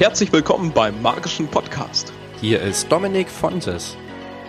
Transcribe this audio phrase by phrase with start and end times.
[0.00, 2.12] Herzlich willkommen beim Magischen Podcast.
[2.40, 3.96] Hier ist Dominik Fontes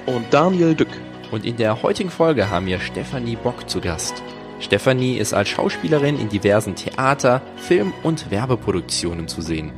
[0.07, 0.89] und Daniel Dück.
[1.29, 4.23] Und in der heutigen Folge haben wir Stefanie Bock zu Gast.
[4.59, 9.71] Stefanie ist als Schauspielerin in diversen Theater-, Film- und Werbeproduktionen zu sehen.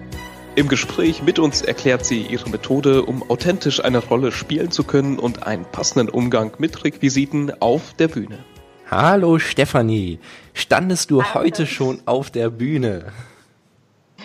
[0.55, 5.19] Im Gespräch mit uns erklärt sie ihre Methode, um authentisch eine Rolle spielen zu können
[5.19, 8.39] und einen passenden Umgang mit Requisiten auf der Bühne.
[8.89, 10.19] Hallo Stefanie,
[10.53, 11.33] standest du Hallo.
[11.33, 13.11] heute schon auf der Bühne?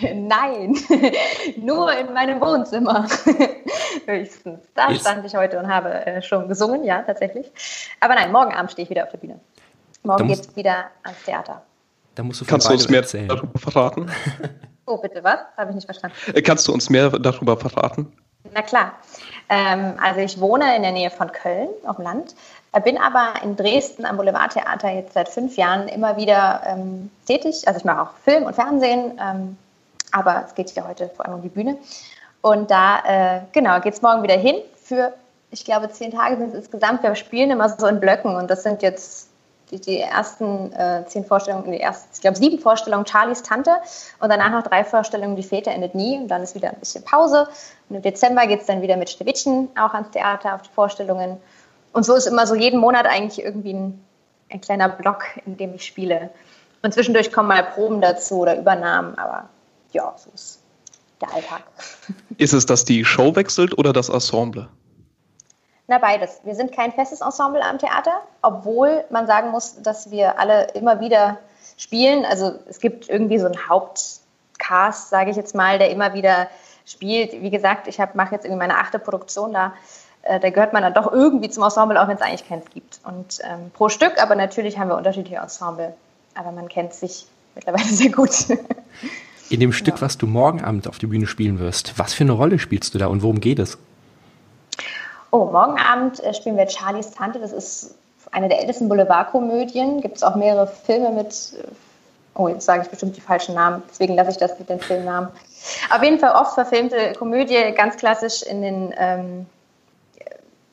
[0.13, 0.75] Nein,
[1.57, 3.07] nur in meinem Wohnzimmer.
[4.05, 4.59] Höchstens.
[4.73, 7.51] Da ist stand ich heute und habe äh, schon gesungen, ja, tatsächlich.
[7.99, 9.39] Aber nein, morgen Abend stehe ich wieder auf der Bühne.
[10.03, 11.61] Morgen geht es wieder ans Theater.
[12.15, 13.27] Da musst du Kannst du uns mehr erzählen.
[13.27, 14.11] darüber verraten?
[14.85, 15.39] Oh, bitte, was?
[15.57, 16.15] Habe ich nicht verstanden.
[16.33, 18.11] Äh, kannst du uns mehr darüber verraten?
[18.53, 18.93] Na klar.
[19.49, 22.35] Ähm, also ich wohne in der Nähe von Köln auf dem Land,
[22.71, 27.67] äh, bin aber in Dresden am Boulevardtheater jetzt seit fünf Jahren immer wieder ähm, tätig.
[27.67, 29.57] Also ich mache auch Film und Fernsehen, ähm,
[30.13, 31.77] aber es geht ja heute vor allem um die Bühne.
[32.41, 35.13] Und da, äh, genau, geht es morgen wieder hin für,
[35.51, 37.03] ich glaube, zehn Tage sind es insgesamt.
[37.03, 39.29] Wir spielen immer so in Blöcken und das sind jetzt
[39.71, 43.71] die, die ersten äh, zehn Vorstellungen, die ersten, ich glaube, sieben Vorstellungen Charlies Tante
[44.19, 47.03] und danach noch drei Vorstellungen Die Väter endet nie und dann ist wieder ein bisschen
[47.03, 47.47] Pause.
[47.89, 51.37] Und im Dezember geht es dann wieder mit Schneewittchen auch ans Theater auf die Vorstellungen.
[51.93, 54.03] Und so ist immer so jeden Monat eigentlich irgendwie ein,
[54.51, 56.29] ein kleiner Block, in dem ich spiele.
[56.81, 59.49] Und zwischendurch kommen mal Proben dazu oder Übernahmen, aber
[59.93, 60.59] ja, so ist
[61.21, 61.63] der Alltag.
[62.37, 64.67] Ist es, dass die Show wechselt oder das Ensemble?
[65.87, 66.41] Na, beides.
[66.43, 70.99] Wir sind kein festes Ensemble am Theater, obwohl man sagen muss, dass wir alle immer
[70.99, 71.37] wieder
[71.77, 72.25] spielen.
[72.25, 76.47] Also es gibt irgendwie so einen Hauptcast, sage ich jetzt mal, der immer wieder
[76.85, 77.33] spielt.
[77.33, 79.73] Wie gesagt, ich mache jetzt irgendwie meine achte Produktion da.
[80.23, 82.99] Äh, da gehört man dann doch irgendwie zum Ensemble, auch wenn es eigentlich keins gibt.
[83.03, 85.93] Und ähm, pro Stück, aber natürlich haben wir unterschiedliche Ensemble.
[86.35, 88.31] Aber man kennt sich mittlerweile sehr gut.
[89.49, 90.01] In dem Stück, ja.
[90.01, 92.97] was du morgen Abend auf die Bühne spielen wirst, was für eine Rolle spielst du
[92.97, 93.77] da und worum geht es?
[95.31, 97.39] Oh, morgen Abend äh, spielen wir Charlies Tante.
[97.39, 97.95] Das ist
[98.31, 100.01] eine der ältesten Boulevardkomödien.
[100.01, 101.53] Gibt es auch mehrere Filme mit.
[101.57, 101.67] Äh,
[102.35, 103.83] oh, jetzt sage ich bestimmt die falschen Namen.
[103.89, 105.29] Deswegen lasse ich das mit den Filmnamen.
[105.89, 109.45] Auf jeden Fall oft verfilmte Komödie, ganz klassisch in den ähm,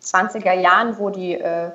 [0.02, 1.70] 20er Jahren, wo die äh,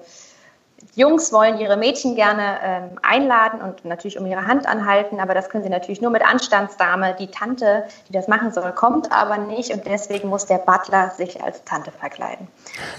[0.93, 5.49] Jungs wollen ihre Mädchen gerne ähm, einladen und natürlich um ihre Hand anhalten, aber das
[5.49, 7.15] können sie natürlich nur mit Anstandsdame.
[7.19, 11.43] Die Tante, die das machen soll, kommt aber nicht und deswegen muss der Butler sich
[11.43, 12.47] als Tante verkleiden.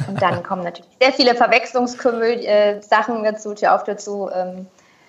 [0.08, 2.80] Und dann kommen natürlich sehr viele Verwechslungssachen äh,
[3.32, 4.30] dazu, Tür auf Tür zu.
[4.34, 4.66] Ähm,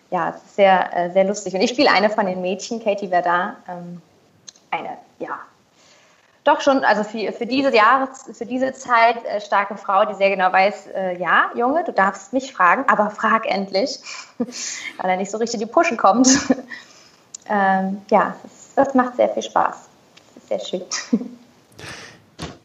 [0.09, 1.53] ja, sehr, äh, sehr lustig.
[1.53, 4.01] Und ich spiele eine von den Mädchen, Katie Verdar, ähm,
[4.71, 5.39] eine, ja,
[6.47, 10.29] doch schon, also für, für diese Jahre, für diese Zeit äh, starke Frau, die sehr
[10.29, 13.99] genau weiß, äh, ja, Junge, du darfst mich fragen, aber frag endlich,
[14.37, 16.27] weil er nicht so richtig die Pushen kommt.
[17.49, 19.75] ähm, ja, das, das, macht sehr viel Spaß.
[20.35, 21.19] Das ist sehr schön.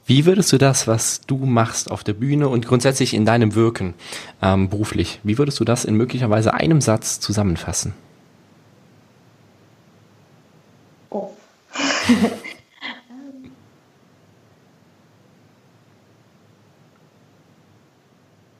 [0.06, 3.94] Wie würdest du das, was du machst auf der Bühne und grundsätzlich in deinem Wirken
[4.42, 7.94] ähm, beruflich, wie würdest du das in möglicherweise einem Satz zusammenfassen?
[11.08, 11.30] Oh.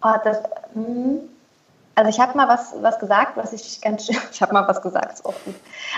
[0.02, 0.38] Oh, das,
[0.74, 1.20] hm.
[1.94, 4.82] also ich habe mal was, was gesagt, was ich ganz schön, ich habe mal was
[4.82, 5.54] gesagt, ist auch gut.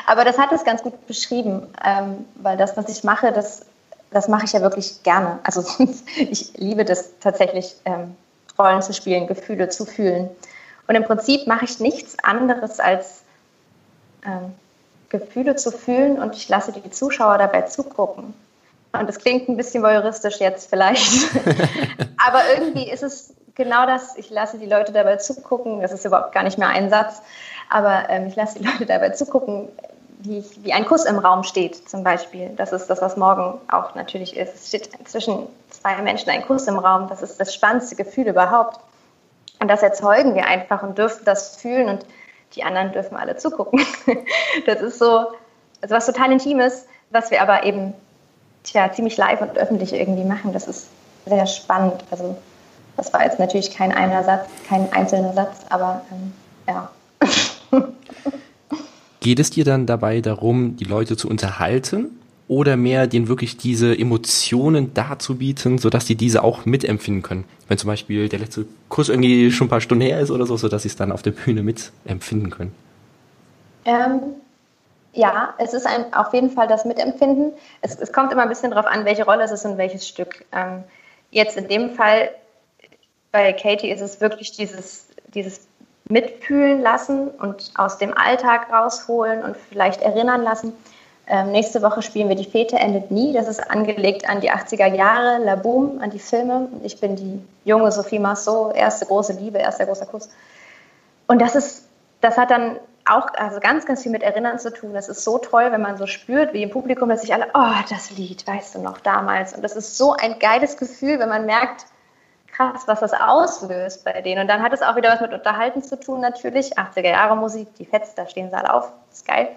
[0.07, 3.65] Aber das hat es ganz gut beschrieben, ähm, weil das, was ich mache, das,
[4.11, 5.39] das mache ich ja wirklich gerne.
[5.43, 5.65] Also
[6.17, 8.17] ich liebe das tatsächlich, ähm,
[8.59, 10.31] Rollen zu spielen, Gefühle zu fühlen.
[10.87, 13.23] Und im Prinzip mache ich nichts anderes als
[14.25, 14.55] ähm,
[15.09, 18.35] Gefühle zu fühlen und ich lasse die Zuschauer dabei zugucken.
[18.99, 21.35] Und das klingt ein bisschen voyeuristisch jetzt vielleicht.
[22.27, 24.17] Aber irgendwie ist es genau das.
[24.17, 25.81] Ich lasse die Leute dabei zugucken.
[25.81, 27.23] Das ist überhaupt gar nicht mehr ein Satz.
[27.71, 29.69] Aber ähm, ich lasse die Leute dabei zugucken,
[30.21, 32.51] wie, ich, wie ein Kuss im Raum steht, zum Beispiel.
[32.57, 34.55] Das ist das, was morgen auch natürlich ist.
[34.55, 37.09] Es steht zwischen zwei Menschen ein Kuss im Raum.
[37.09, 38.81] Das ist das spannendste Gefühl überhaupt.
[39.61, 42.07] Und das erzeugen wir einfach und dürfen das fühlen und
[42.55, 43.85] die anderen dürfen alle zugucken.
[44.67, 45.33] Das ist so,
[45.83, 47.95] also was total Intimes, was wir aber eben
[48.65, 50.53] tja, ziemlich live und öffentlich irgendwie machen.
[50.53, 50.89] Das ist
[51.27, 52.05] sehr spannend.
[52.11, 52.37] Also
[52.97, 56.33] das war jetzt natürlich kein einer Satz, kein einzelner Satz, aber ähm,
[56.69, 56.91] ja.
[59.21, 63.97] Geht es dir dann dabei darum, die Leute zu unterhalten oder mehr denen wirklich diese
[63.99, 67.45] Emotionen darzubieten, sodass die diese auch mitempfinden können?
[67.69, 70.57] Wenn zum Beispiel der letzte Kurs irgendwie schon ein paar Stunden her ist oder so,
[70.57, 72.73] sodass sie es dann auf der Bühne mitempfinden können?
[73.87, 74.21] Ähm,
[75.15, 77.53] ja, es ist ein, auf jeden Fall das Mitempfinden.
[77.81, 80.45] Es, es kommt immer ein bisschen darauf an, welche Rolle es ist und welches Stück.
[80.53, 80.85] Ähm,
[81.31, 82.31] jetzt in dem Fall
[83.33, 85.67] bei Katie ist es wirklich dieses, dieses
[86.09, 90.73] Mitfühlen lassen und aus dem Alltag rausholen und vielleicht erinnern lassen.
[91.27, 93.33] Ähm, nächste Woche spielen wir Die Fete endet nie.
[93.33, 96.69] Das ist angelegt an die 80er Jahre, La Boom, an die Filme.
[96.83, 100.29] Ich bin die junge Sophie Marceau, erste große Liebe, erster großer Kuss.
[101.27, 101.89] Und das ist,
[102.21, 102.77] das hat dann
[103.07, 104.95] auch also ganz, ganz viel mit Erinnern zu tun.
[104.95, 107.73] Das ist so toll, wenn man so spürt, wie im Publikum, dass sich alle, oh,
[107.91, 109.53] das Lied, weißt du noch, damals.
[109.53, 111.87] Und das ist so ein geiles Gefühl, wenn man merkt,
[112.55, 114.43] krass, was das auslöst bei denen.
[114.43, 116.79] Und dann hat es auch wieder was mit Unterhalten zu tun, natürlich.
[116.79, 119.49] 80er Jahre Musik, die Fets, da stehen sie alle auf, ist geil.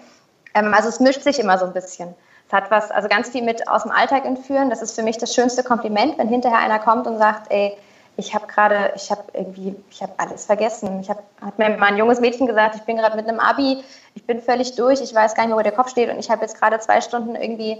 [0.54, 2.14] Ähm, also es mischt sich immer so ein bisschen.
[2.48, 4.70] Es hat was, also ganz viel mit aus dem Alltag entführen.
[4.70, 7.76] Das ist für mich das schönste Kompliment, wenn hinterher einer kommt und sagt, ey,
[8.18, 11.00] ich habe gerade, ich habe irgendwie, ich habe alles vergessen.
[11.00, 13.78] Ich habe, hat mir mal ein junges Mädchen gesagt, ich bin gerade mit einem Abi,
[14.16, 16.28] ich bin völlig durch, ich weiß gar nicht mehr, wo der Kopf steht und ich
[16.28, 17.78] habe jetzt gerade zwei Stunden irgendwie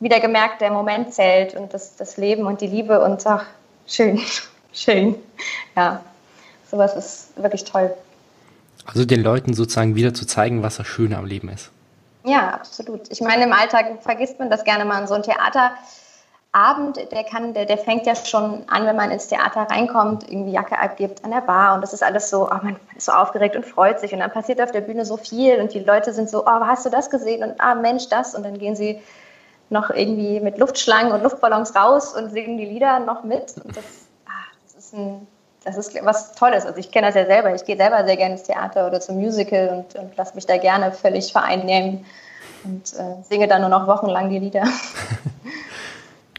[0.00, 3.46] wieder gemerkt, der Moment zählt und das, das Leben und die Liebe und ach,
[3.86, 4.20] schön,
[4.72, 5.14] schön.
[5.76, 6.02] Ja,
[6.68, 7.94] sowas ist wirklich toll.
[8.84, 11.70] Also den Leuten sozusagen wieder zu zeigen, was das Schöne am Leben ist.
[12.24, 13.02] Ja, absolut.
[13.10, 15.70] Ich meine, im Alltag vergisst man das gerne mal in so ein Theater.
[16.58, 20.52] Abend, der kann, der, der fängt ja schon an, wenn man ins Theater reinkommt, irgendwie
[20.52, 23.54] Jacke abgibt an der Bar und das ist alles so, oh, man ist so aufgeregt
[23.54, 26.28] und freut sich und dann passiert auf der Bühne so viel und die Leute sind
[26.28, 29.00] so, oh, hast du das gesehen und ah, Mensch, das und dann gehen sie
[29.70, 33.84] noch irgendwie mit Luftschlangen und Luftballons raus und singen die Lieder noch mit und das,
[34.26, 34.30] ah,
[34.64, 35.26] das ist ein
[35.64, 36.64] das ist was Tolles.
[36.64, 37.54] Also ich kenne das ja selber.
[37.54, 40.56] Ich gehe selber sehr gerne ins Theater oder zum Musical und, und lasse mich da
[40.56, 42.06] gerne völlig vereinnehmen
[42.64, 44.64] und äh, singe dann nur noch wochenlang die Lieder.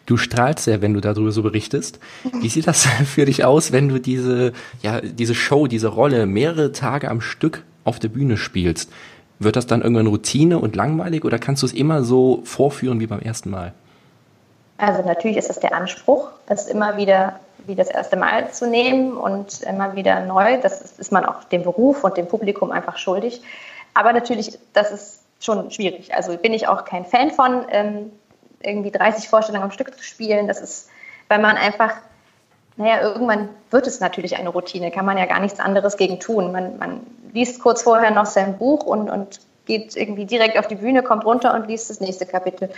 [0.09, 1.99] Du strahlst ja, wenn du darüber so berichtest.
[2.41, 6.71] Wie sieht das für dich aus, wenn du diese, ja, diese Show, diese Rolle mehrere
[6.71, 8.91] Tage am Stück auf der Bühne spielst?
[9.37, 13.05] Wird das dann irgendwann Routine und langweilig oder kannst du es immer so vorführen wie
[13.05, 13.75] beim ersten Mal?
[14.79, 19.11] Also natürlich ist es der Anspruch, es immer wieder wie das erste Mal zu nehmen
[19.11, 20.59] und immer wieder neu.
[20.59, 23.43] Das ist, ist man auch dem Beruf und dem Publikum einfach schuldig.
[23.93, 26.15] Aber natürlich, das ist schon schwierig.
[26.15, 27.65] Also bin ich auch kein Fan von.
[27.69, 28.11] Ähm,
[28.61, 30.47] irgendwie 30 Vorstellungen am Stück zu spielen.
[30.47, 30.89] Das ist,
[31.27, 31.93] weil man einfach,
[32.77, 36.51] naja, irgendwann wird es natürlich eine Routine, kann man ja gar nichts anderes gegen tun.
[36.51, 37.01] Man, man
[37.33, 39.39] liest kurz vorher noch sein Buch und, und
[39.69, 42.69] geht irgendwie direkt auf die Bühne, kommt runter und liest das nächste Kapitel.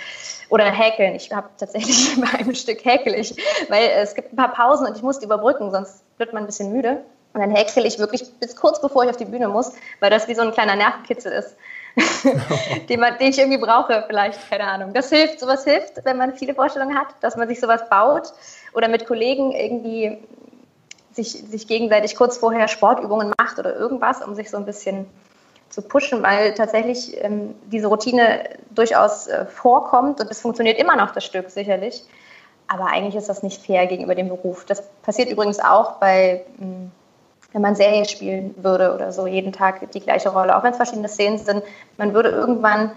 [0.50, 1.16] Oder häkeln.
[1.16, 3.36] Ich habe tatsächlich bei einem Stück häkel ich,
[3.70, 6.48] weil es gibt ein paar Pausen und ich muss die überbrücken, sonst wird man ein
[6.48, 7.02] bisschen müde.
[7.34, 10.28] Und dann häkel ich wirklich bis kurz bevor ich auf die Bühne muss, weil das
[10.28, 11.56] wie so ein kleiner Nervenkitzel ist.
[12.90, 14.94] den, man, den ich irgendwie brauche, vielleicht, keine Ahnung.
[14.94, 18.34] Das hilft, sowas hilft, wenn man viele Vorstellungen hat, dass man sich sowas baut
[18.74, 20.20] oder mit Kollegen irgendwie
[21.12, 25.06] sich, sich gegenseitig kurz vorher Sportübungen macht oder irgendwas, um sich so ein bisschen
[25.70, 31.12] zu pushen, weil tatsächlich ähm, diese Routine durchaus äh, vorkommt und es funktioniert immer noch
[31.12, 32.04] das Stück sicherlich.
[32.68, 34.66] Aber eigentlich ist das nicht fair gegenüber dem Beruf.
[34.66, 36.92] Das passiert übrigens auch bei mh, hm,
[37.54, 40.78] wenn man Serie spielen würde oder so, jeden Tag die gleiche Rolle, auch wenn es
[40.78, 41.64] verschiedene Szenen sind,
[41.98, 42.92] man würde irgendwann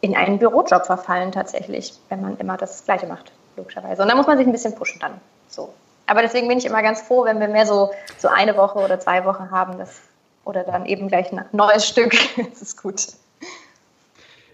[0.00, 4.02] in einen Bürojob verfallen tatsächlich, wenn man immer das Gleiche macht, logischerweise.
[4.02, 5.20] Und da muss man sich ein bisschen pushen dann.
[5.48, 5.72] So.
[6.06, 9.00] Aber deswegen bin ich immer ganz froh, wenn wir mehr so, so eine Woche oder
[9.00, 10.00] zwei Wochen haben, das,
[10.44, 12.12] oder dann eben gleich ein neues Stück.
[12.50, 13.06] das ist gut.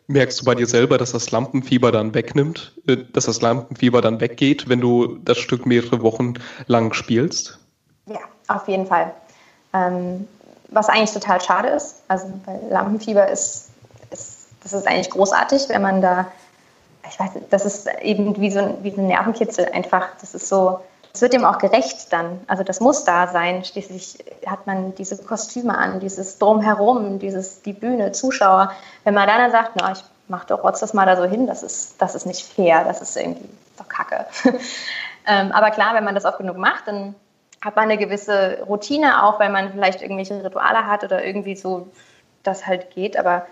[0.07, 4.21] Merkst du bei dir selber, dass das Lampenfieber dann wegnimmt, äh, dass das Lampenfieber dann
[4.21, 6.35] weggeht, wenn du das Stück mehrere Wochen
[6.67, 7.59] lang spielst?
[8.07, 9.15] Ja, auf jeden Fall.
[9.73, 10.29] Ähm,
[10.69, 12.03] was eigentlich total schade ist.
[12.09, 13.71] Also weil Lampenfieber ist,
[14.11, 16.27] ist, das ist eigentlich großartig, wenn man da,
[17.09, 20.07] ich weiß, das ist eben wie so ein, wie ein Nervenkitzel einfach.
[20.21, 20.81] Das ist so,
[21.13, 22.41] es wird dem auch gerecht dann.
[22.47, 23.65] Also das muss da sein.
[23.65, 28.73] Schließlich hat man diese Kostüme an, dieses Drumherum, dieses, die Bühne, Zuschauer.
[29.05, 31.65] Wenn man dann, sagt, na, ich mach doch rotz das mal da so hin, das
[31.65, 34.27] ist, das ist nicht fair, das ist irgendwie doch kacke.
[35.27, 37.17] ähm, aber klar, wenn man das oft genug macht, dann
[37.61, 41.89] hat man eine gewisse Routine auch, weil man vielleicht irgendwelche Rituale hat oder irgendwie so
[42.43, 43.19] das halt geht.
[43.19, 43.47] Aber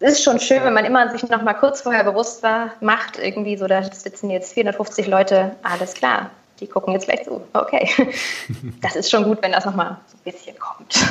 [0.00, 3.18] es ist schon schön, wenn man immer sich noch mal kurz vorher bewusst war, macht
[3.18, 7.42] irgendwie so, da sitzen jetzt 450 Leute, alles klar, die gucken jetzt gleich zu.
[7.52, 7.88] Okay,
[8.80, 11.04] das ist schon gut, wenn das noch mal so ein bisschen kommt.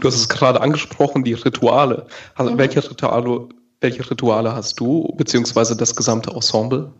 [0.00, 2.06] Du hast es gerade angesprochen, die Rituale.
[2.34, 2.58] Also mhm.
[2.58, 3.48] welche, Rituale
[3.80, 6.92] welche Rituale hast du, beziehungsweise das gesamte Ensemble?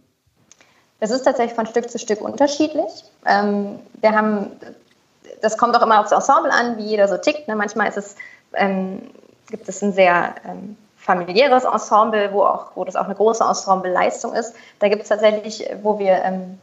[1.01, 3.05] Das ist tatsächlich von Stück zu Stück unterschiedlich.
[3.27, 4.53] Ähm, wir haben,
[5.41, 7.49] das kommt auch immer aufs Ensemble an, wie jeder so tickt.
[7.49, 7.57] Ne?
[7.57, 8.17] Manchmal ist es,
[8.55, 9.11] ähm,
[9.51, 14.35] gibt es ein sehr ähm, familiäres Ensemble, wo, auch, wo das auch eine große Ensembleleistung
[14.35, 14.55] ist.
[14.79, 16.59] Da gibt es tatsächlich, wo wir ähm,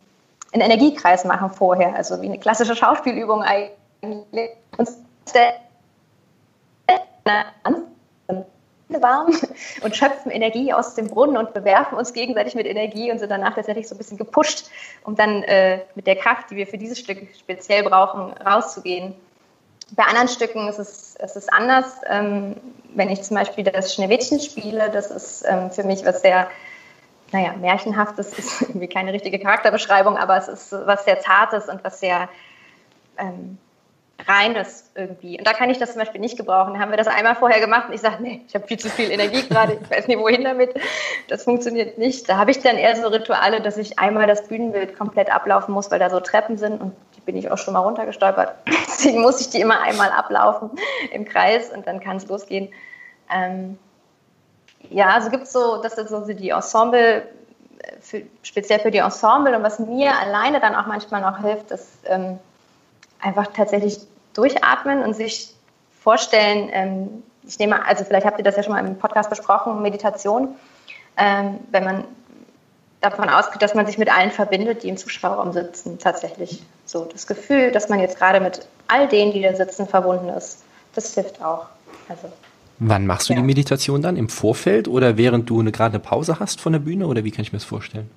[0.53, 4.51] einen Energiekreis machen vorher, also wie eine klassische Schauspielübung eigentlich.
[4.77, 4.87] Und
[8.89, 9.27] warm
[9.81, 13.55] und schöpfen Energie aus dem Brunnen und bewerfen uns gegenseitig mit Energie und sind danach
[13.55, 14.69] tatsächlich so ein bisschen gepusht,
[15.03, 19.15] um dann äh, mit der Kraft, die wir für dieses Stück speziell brauchen, rauszugehen.
[19.91, 22.01] bei anderen Stücken ist es, ist es anders.
[22.07, 22.55] Ähm,
[22.93, 26.47] wenn ich zum Beispiel das Schneewittchen spiele, das ist ähm, für mich was sehr,
[27.31, 31.99] naja, märchenhaftes, ist irgendwie keine richtige Charakterbeschreibung, aber es ist was sehr Zartes und was
[31.99, 32.29] sehr
[33.17, 33.57] ähm,
[34.25, 35.37] Reines irgendwie.
[35.37, 36.73] Und da kann ich das zum Beispiel nicht gebrauchen.
[36.73, 38.89] Da haben wir das einmal vorher gemacht und ich sage, nee, ich habe viel zu
[38.89, 40.73] viel Energie gerade, ich weiß nicht, wohin damit.
[41.27, 42.27] Das funktioniert nicht.
[42.27, 45.91] Da habe ich dann eher so Rituale, dass ich einmal das Bühnenbild komplett ablaufen muss,
[45.91, 48.55] weil da so Treppen sind und die bin ich auch schon mal runtergestolpert.
[48.87, 50.71] Deswegen muss ich die immer einmal ablaufen
[51.11, 52.69] im Kreis und dann kann es losgehen.
[53.31, 53.77] Ähm,
[54.89, 57.27] ja, also gibt es so, das ist so die Ensemble,
[58.01, 61.99] für, speziell für die Ensemble und was mir alleine dann auch manchmal noch hilft, ist,
[62.05, 62.39] ähm,
[63.19, 63.99] einfach tatsächlich
[64.33, 65.53] durchatmen und sich
[66.01, 69.81] vorstellen, ähm, ich nehme, also vielleicht habt ihr das ja schon mal im Podcast besprochen,
[69.81, 70.49] Meditation,
[71.17, 72.03] ähm, wenn man
[73.01, 76.61] davon ausgeht, dass man sich mit allen verbindet, die im Zuschauerraum sitzen, tatsächlich.
[76.85, 80.63] So das Gefühl, dass man jetzt gerade mit all denen, die da sitzen, verbunden ist,
[80.93, 81.67] das hilft auch.
[82.09, 82.31] Also,
[82.79, 83.39] Wann machst du ja.
[83.39, 84.17] die Meditation dann?
[84.17, 87.31] Im Vorfeld oder während du eine, gerade eine Pause hast von der Bühne oder wie
[87.31, 88.09] kann ich mir das vorstellen?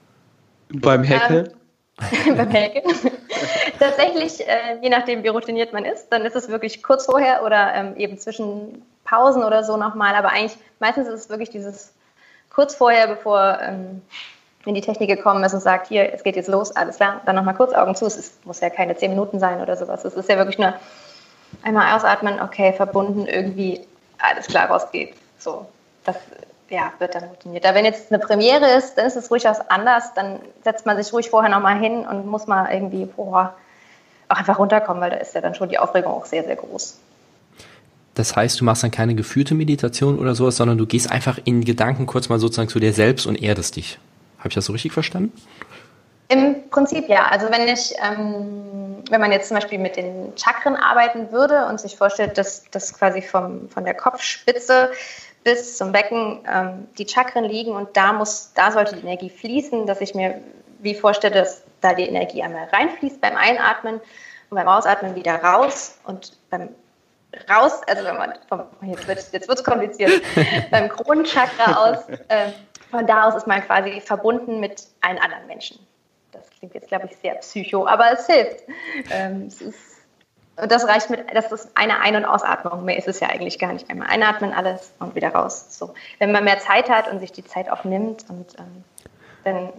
[0.69, 1.47] Beim Häkeln?
[1.47, 1.53] Ähm,
[2.37, 2.95] beim Häkeln.
[3.79, 7.75] Tatsächlich, äh, je nachdem, wie routiniert man ist, dann ist es wirklich kurz vorher oder
[7.75, 10.15] ähm, eben zwischen Pausen oder so nochmal.
[10.15, 11.93] Aber eigentlich, meistens ist es wirklich dieses
[12.51, 14.03] kurz vorher, bevor ähm,
[14.67, 17.37] in die Technik gekommen ist und sagt, hier, es geht jetzt los, alles klar, dann
[17.37, 18.07] nochmal kurz Augen zu.
[18.07, 20.05] Es ist, muss ja keine zehn Minuten sein oder sowas.
[20.05, 20.75] Es ist ja wirklich nur
[21.63, 23.81] einmal ausatmen, okay, verbunden, irgendwie
[24.19, 25.15] alles klar rausgeht.
[25.39, 25.67] So,
[26.05, 26.17] das
[26.71, 27.67] ja, wird dann routiniert.
[27.67, 30.15] Aber wenn jetzt eine Premiere ist, dann ist es durchaus anders.
[30.15, 33.55] Dann setzt man sich ruhig vorher nochmal hin und muss mal irgendwie, boah,
[34.29, 36.99] auch einfach runterkommen, weil da ist ja dann schon die Aufregung auch sehr, sehr groß.
[38.15, 41.65] Das heißt, du machst dann keine geführte Meditation oder sowas, sondern du gehst einfach in
[41.65, 43.99] Gedanken kurz mal sozusagen zu dir selbst und erdest dich.
[44.39, 45.33] Habe ich das so richtig verstanden?
[46.29, 47.27] Im Prinzip ja.
[47.27, 51.81] Also wenn ich, ähm, wenn man jetzt zum Beispiel mit den Chakren arbeiten würde und
[51.81, 54.91] sich vorstellt, dass das quasi vom, von der Kopfspitze
[55.45, 59.87] bis zum Becken ähm, die Chakren liegen und da muss, da sollte die Energie fließen,
[59.87, 60.41] dass ich mir
[60.81, 65.99] wie vorstelle, dass da die Energie einmal reinfließt beim Einatmen und beim Ausatmen wieder raus
[66.05, 66.69] und beim
[67.49, 70.23] raus, also wenn man vom, jetzt wird es jetzt kompliziert,
[70.71, 72.51] beim Kronenchakra aus, äh,
[72.91, 75.79] von da aus ist man quasi verbunden mit allen anderen Menschen.
[76.33, 78.65] Das klingt jetzt, glaube ich, sehr psycho, aber es hilft.
[79.11, 79.90] Ähm, es ist,
[80.57, 82.85] und das reicht mit, das ist eine Ein- und Ausatmung.
[82.85, 83.89] Mehr ist es ja eigentlich gar nicht.
[83.89, 85.79] Einmal einatmen, alles und wieder raus.
[85.79, 85.95] So.
[86.19, 88.85] Wenn man mehr Zeit hat und sich die Zeit auch nimmt und ähm,
[89.45, 89.71] dann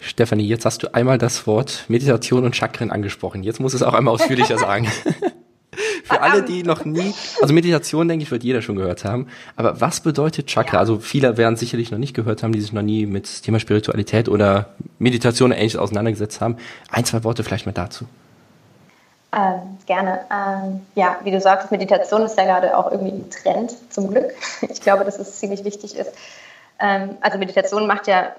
[0.00, 3.42] Stefanie, jetzt hast du einmal das Wort Meditation und Chakren angesprochen.
[3.42, 4.86] Jetzt muss es auch einmal ausführlicher sagen.
[6.04, 7.12] Für alle, die noch nie,
[7.42, 9.26] also Meditation, denke ich, wird jeder schon gehört haben.
[9.56, 10.78] Aber was bedeutet Chakra?
[10.78, 14.28] Also viele werden sicherlich noch nicht gehört haben, die sich noch nie mit Thema Spiritualität
[14.28, 16.56] oder Meditation ähnliches auseinandergesetzt haben.
[16.90, 18.06] Ein, zwei Worte vielleicht mal dazu.
[19.38, 20.20] Ähm, gerne.
[20.32, 24.34] Ähm, ja, wie du sagst, Meditation ist ja gerade auch irgendwie ein Trend, zum Glück.
[24.68, 26.12] Ich glaube, dass es ziemlich wichtig ist.
[26.80, 28.32] Ähm, also Meditation macht ja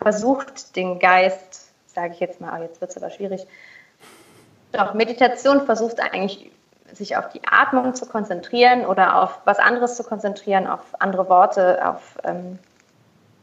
[0.00, 3.46] versucht, den Geist, sage ich jetzt mal, jetzt wird es aber schwierig,
[4.72, 6.50] doch Meditation versucht eigentlich,
[6.92, 11.86] sich auf die Atmung zu konzentrieren oder auf was anderes zu konzentrieren, auf andere Worte,
[11.86, 12.58] auf ähm,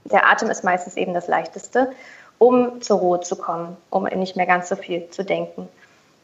[0.03, 1.91] der Atem ist meistens eben das Leichteste,
[2.37, 5.67] um zur Ruhe zu kommen, um nicht mehr ganz so viel zu denken.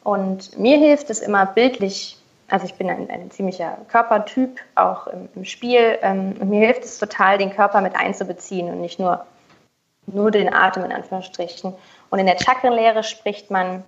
[0.04, 2.18] Und mir hilft es immer bildlich,
[2.50, 6.84] also ich bin ein, ein ziemlicher Körpertyp, auch im, im Spiel, ähm, und mir hilft
[6.84, 9.26] es total, den Körper mit einzubeziehen und nicht nur
[10.08, 11.74] nur den Atem in Anführungsstrichen.
[12.10, 13.84] Und in der Chakrenlehre spricht man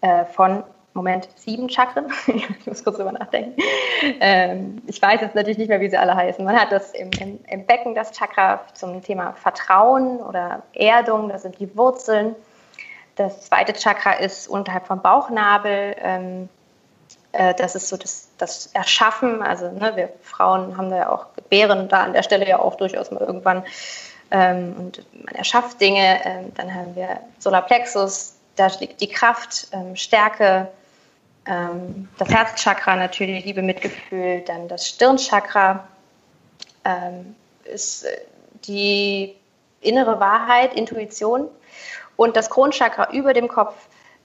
[0.00, 0.62] äh, von,
[0.92, 2.06] Moment, sieben Chakren.
[2.26, 3.60] ich muss kurz drüber nachdenken.
[4.20, 6.44] Ähm, ich weiß jetzt natürlich nicht mehr, wie sie alle heißen.
[6.44, 11.42] Man hat das im, im, im, Becken, das Chakra zum Thema Vertrauen oder Erdung, das
[11.42, 12.34] sind die Wurzeln.
[13.20, 15.94] Das zweite Chakra ist unterhalb vom Bauchnabel.
[16.02, 16.48] Ähm,
[17.32, 19.42] äh, das ist so das, das Erschaffen.
[19.42, 22.76] Also ne, wir Frauen haben da ja auch Gebären da an der Stelle ja auch
[22.76, 23.62] durchaus mal irgendwann
[24.30, 26.24] ähm, und man erschafft Dinge.
[26.24, 30.68] Ähm, dann haben wir Solarplexus, da liegt die Kraft, ähm, Stärke,
[31.44, 35.86] ähm, das Herzchakra natürlich, Liebe, Mitgefühl, dann das Stirnchakra
[36.86, 38.16] ähm, ist äh,
[38.66, 39.36] die
[39.82, 41.50] innere Wahrheit, Intuition
[42.20, 43.74] und das Kronchakra über dem Kopf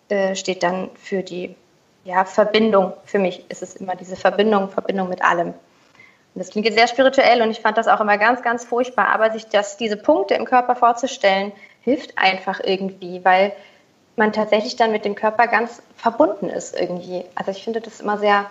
[0.10, 1.56] äh, steht dann für die
[2.04, 2.92] ja, Verbindung.
[3.06, 5.54] Für mich ist es immer diese Verbindung, Verbindung mit allem.
[6.34, 9.08] Das klingt jetzt sehr spirituell und ich fand das auch immer ganz, ganz furchtbar.
[9.14, 13.54] Aber sich das, diese Punkte im Körper vorzustellen, hilft einfach irgendwie, weil
[14.18, 17.24] man tatsächlich dann mit dem Körper ganz verbunden ist irgendwie.
[17.34, 18.46] Also ich finde das immer sehr,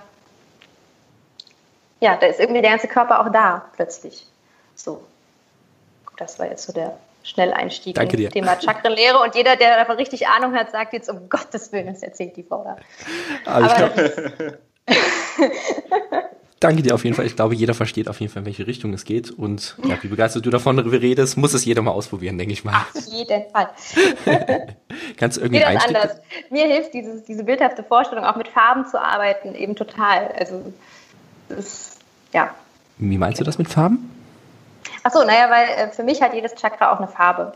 [2.01, 4.27] ja, da ist irgendwie der ganze Körper auch da plötzlich.
[4.75, 5.05] So,
[6.17, 8.31] das war jetzt so der Schnelleinstieg Danke dir.
[8.31, 9.19] Thema Chakrenlehre.
[9.19, 12.45] Und jeder, der davon richtig Ahnung hat, sagt jetzt, um Gottes Willen, das erzählt die
[12.45, 12.77] Frau da.
[13.51, 13.67] Aber
[14.87, 14.95] ich
[16.65, 17.27] Danke dir auf jeden Fall.
[17.27, 19.31] Ich glaube, jeder versteht auf jeden Fall, in welche Richtung es geht.
[19.31, 22.87] Und ja, wie begeistert du davon redest, muss es jeder mal ausprobieren, denke ich mal.
[22.95, 23.69] Auf jeden Fall.
[25.19, 25.97] Kannst du irgendwie ist Einstieg?
[25.97, 26.21] anders.
[26.51, 30.29] Mir hilft dieses, diese bildhafte Vorstellung, auch mit Farben zu arbeiten, eben total.
[30.39, 30.73] Also,
[31.51, 31.99] das ist,
[32.33, 32.55] ja.
[32.97, 34.11] Wie meinst du das mit Farben?
[35.05, 37.53] Achso, naja, weil äh, für mich hat jedes Chakra auch eine Farbe.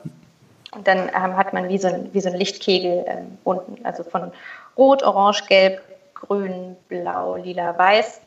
[0.73, 4.05] Und dann ähm, hat man wie so ein, wie so ein Lichtkegel ähm, unten, also
[4.05, 4.33] von
[4.77, 5.81] Rot, Orange, Gelb,
[6.15, 8.21] Grün, Blau, Lila, Weiß.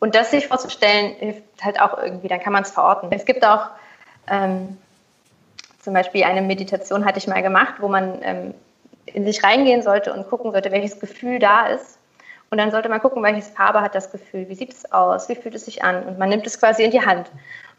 [0.00, 3.08] Und das sich vorzustellen, hilft halt auch irgendwie, dann kann man es verorten.
[3.12, 3.68] Es gibt auch
[4.28, 4.76] ähm,
[5.80, 8.54] zum Beispiel eine Meditation, hatte ich mal gemacht, wo man ähm,
[9.06, 11.98] in sich reingehen sollte und gucken sollte, welches Gefühl da ist.
[12.50, 15.36] Und dann sollte man gucken, welche Farbe hat das Gefühl, wie sieht es aus, wie
[15.36, 16.02] fühlt es sich an.
[16.02, 17.30] Und man nimmt es quasi in die Hand.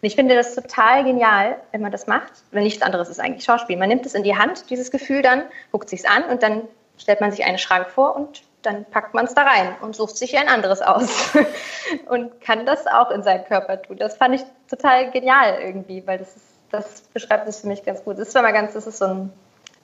[0.02, 3.46] Und ich finde das total genial, wenn man das macht, wenn nichts anderes ist eigentlich
[3.46, 3.78] Schauspiel.
[3.78, 6.62] Man nimmt es in die Hand, dieses Gefühl dann, guckt sich an und dann
[6.98, 10.18] stellt man sich einen Schrank vor und dann packt man es da rein und sucht
[10.18, 11.34] sich ein anderes aus
[12.10, 13.98] und kann das auch in seinen Körper tun.
[13.98, 18.04] Das fand ich total genial irgendwie, weil das, ist, das beschreibt es für mich ganz
[18.04, 18.14] gut.
[18.14, 19.34] Das ist zwar mal ganz, das ist so ein,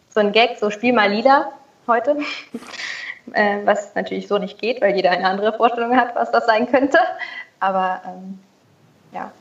[0.10, 1.52] so ein Gag, so spiel mal lila
[1.88, 2.18] heute,
[3.34, 6.70] äh, was natürlich so nicht geht, weil jeder eine andere Vorstellung hat, was das sein
[6.70, 7.00] könnte.
[7.60, 8.40] Aber ähm,
[9.12, 9.32] ja,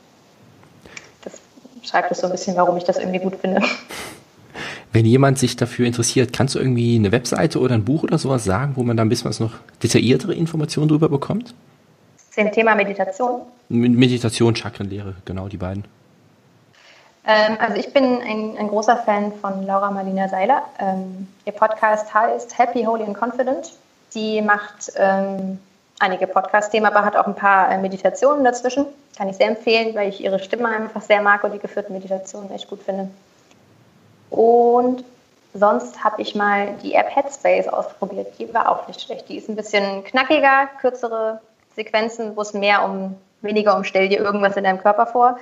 [1.80, 3.62] beschreibt es so ein bisschen, warum ich das irgendwie gut finde.
[4.92, 8.44] Wenn jemand sich dafür interessiert, kannst du irgendwie eine Webseite oder ein Buch oder sowas
[8.44, 11.54] sagen, wo man da ein bisschen was noch detailliertere Informationen drüber bekommt?
[12.30, 13.42] Zum Thema Meditation.
[13.68, 15.84] Meditation, Chakrenlehre, genau die beiden.
[17.26, 20.64] Ähm, also ich bin ein, ein, großer Fan von Laura Marlina Seiler.
[20.78, 23.72] Ähm, ihr Podcast heißt Happy, Holy and Confident.
[24.14, 25.58] Die macht ähm,
[26.00, 28.86] einige Podcast-Themen, aber hat auch ein paar äh, Meditationen dazwischen.
[29.16, 32.50] Kann ich sehr empfehlen, weil ich ihre Stimme einfach sehr mag und die geführten Meditationen
[32.50, 33.10] echt gut finde.
[34.30, 35.04] Und
[35.52, 38.38] sonst habe ich mal die App Headspace ausprobiert.
[38.38, 39.28] Die war auch nicht schlecht.
[39.28, 41.40] Die ist ein bisschen knackiger, kürzere
[41.76, 45.38] Sequenzen, wo es mehr um, weniger um stell dir irgendwas in deinem Körper vor,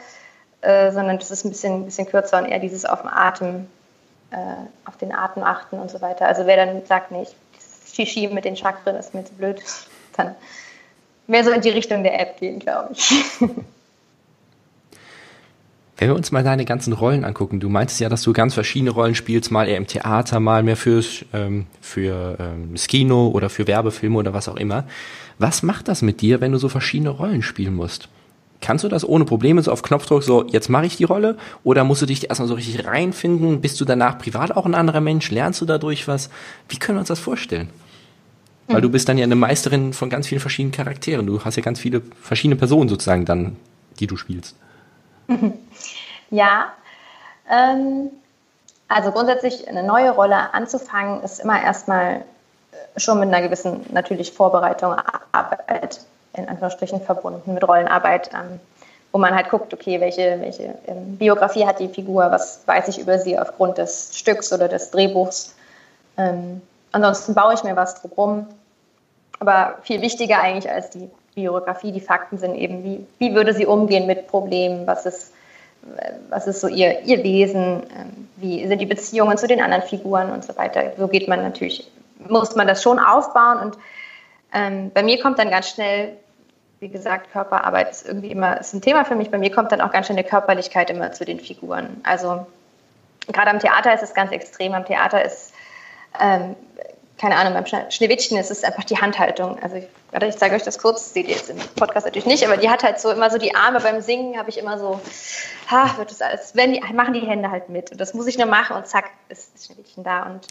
[0.61, 3.71] äh, sondern das ist ein bisschen, bisschen kürzer und eher dieses auf den Atem,
[4.31, 4.37] äh,
[4.87, 6.27] auf den Atem achten und so weiter.
[6.27, 9.63] Also wer dann sagt, nee, dieses Shishi mit den Chakren ist mir zu blöd,
[10.19, 10.35] dann
[11.27, 13.13] mehr so in die Richtung der App gehen, glaube ich.
[16.01, 18.91] Wenn wir uns mal deine ganzen Rollen angucken, du meintest ja, dass du ganz verschiedene
[18.91, 23.51] Rollen spielst, mal eher im Theater, mal mehr fürs, ähm, für ähm, das Kino oder
[23.51, 24.85] für Werbefilme oder was auch immer.
[25.39, 28.09] Was macht das mit dir, wenn du so verschiedene Rollen spielen musst?
[28.61, 31.37] Kannst du das ohne Probleme so auf Knopfdruck so, jetzt mache ich die Rolle?
[31.65, 33.61] Oder musst du dich erstmal so richtig reinfinden?
[33.61, 35.31] Bist du danach privat auch ein anderer Mensch?
[35.33, 36.31] Lernst du dadurch was?
[36.69, 37.71] Wie können wir uns das vorstellen?
[38.69, 38.75] Mhm.
[38.75, 41.27] Weil du bist dann ja eine Meisterin von ganz vielen verschiedenen Charakteren.
[41.27, 43.57] Du hast ja ganz viele verschiedene Personen sozusagen dann,
[43.99, 44.55] die du spielst.
[46.31, 46.75] Ja,
[47.51, 48.11] ähm,
[48.87, 52.23] also grundsätzlich eine neue Rolle anzufangen, ist immer erstmal
[52.97, 54.95] schon mit einer gewissen natürlich Vorbereitung,
[55.33, 56.01] Arbeit
[56.35, 58.61] in Anführungsstrichen verbunden mit Rollenarbeit, ähm,
[59.13, 62.99] wo man halt guckt, okay, welche, welche ähm, Biografie hat die Figur, was weiß ich
[62.99, 65.55] über sie aufgrund des Stücks oder des Drehbuchs.
[66.17, 66.61] Ähm,
[66.93, 68.47] ansonsten baue ich mir was drumherum.
[69.41, 73.67] Aber viel wichtiger eigentlich als die Biografie, die Fakten sind eben, wie, wie würde sie
[73.67, 75.33] umgehen mit Problemen, was ist,
[76.29, 80.31] was ist so ihr, ihr Wesen, ähm, wie sind die Beziehungen zu den anderen Figuren
[80.31, 80.93] und so weiter.
[80.99, 81.89] So geht man natürlich,
[82.29, 83.79] muss man das schon aufbauen und
[84.53, 86.17] ähm, bei mir kommt dann ganz schnell,
[86.81, 89.31] wie gesagt, Körperarbeit ist irgendwie immer ist ein Thema für mich.
[89.31, 92.01] Bei mir kommt dann auch ganz schnell eine Körperlichkeit immer zu den Figuren.
[92.05, 92.47] Also
[93.33, 94.75] gerade am Theater ist es ganz extrem.
[94.75, 95.53] Am Theater ist
[96.21, 96.57] ähm,
[97.19, 99.61] keine Ahnung, beim Schneewittchen ist es einfach die Handhaltung.
[99.61, 99.89] Also ich,
[100.23, 102.85] ich zeige euch das kurz, seht ihr jetzt im Podcast natürlich nicht, aber die hat
[102.85, 105.01] halt so immer so die Arme beim Singen, habe ich immer so,
[105.69, 107.91] ha, wird das alles, wenn die, machen die Hände halt mit.
[107.91, 110.27] Und das muss ich nur machen und zack, ist das Schneewittchen da.
[110.27, 110.47] Und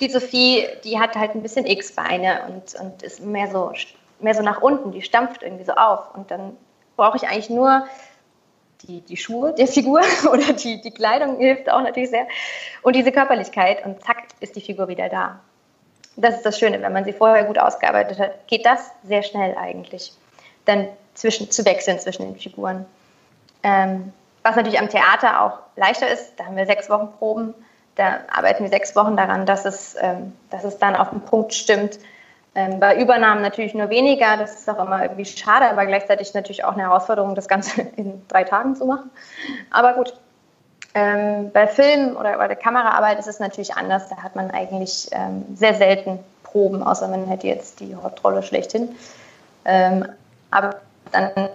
[0.00, 3.72] die Sophie, die hat halt ein bisschen X-Beine und, und ist mehr so,
[4.18, 6.12] mehr so nach unten, die stampft irgendwie so auf.
[6.14, 6.56] Und dann
[6.96, 7.86] brauche ich eigentlich nur
[8.82, 10.00] die, die Schuhe der Figur
[10.32, 12.26] oder die, die Kleidung hilft auch natürlich sehr.
[12.82, 15.40] Und diese Körperlichkeit und zack, ist die Figur wieder da
[16.20, 19.56] das ist das Schöne, wenn man sie vorher gut ausgearbeitet hat, geht das sehr schnell
[19.56, 20.12] eigentlich,
[20.64, 22.86] dann zwischen, zu wechseln zwischen den Figuren.
[23.62, 27.54] Ähm, was natürlich am Theater auch leichter ist, da haben wir sechs Wochen Proben,
[27.96, 31.52] da arbeiten wir sechs Wochen daran, dass es, ähm, dass es dann auf den Punkt
[31.52, 31.98] stimmt.
[32.54, 36.64] Ähm, bei Übernahmen natürlich nur weniger, das ist auch immer irgendwie schade, aber gleichzeitig natürlich
[36.64, 39.10] auch eine Herausforderung, das Ganze in drei Tagen zu machen.
[39.70, 40.14] Aber gut,
[40.94, 44.08] ähm, bei Film oder bei der Kameraarbeit ist es natürlich anders.
[44.08, 48.94] Da hat man eigentlich ähm, sehr selten Proben, außer man hätte jetzt die Hauptrolle schlechthin.
[49.64, 50.06] Ähm,
[50.50, 50.80] aber
[51.12, 51.50] dann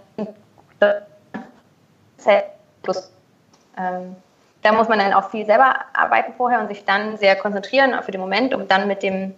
[3.78, 4.15] ähm,
[4.62, 8.12] da muss man dann auch viel selber arbeiten vorher und sich dann sehr konzentrieren für
[8.12, 9.36] den Moment, um dann mit dem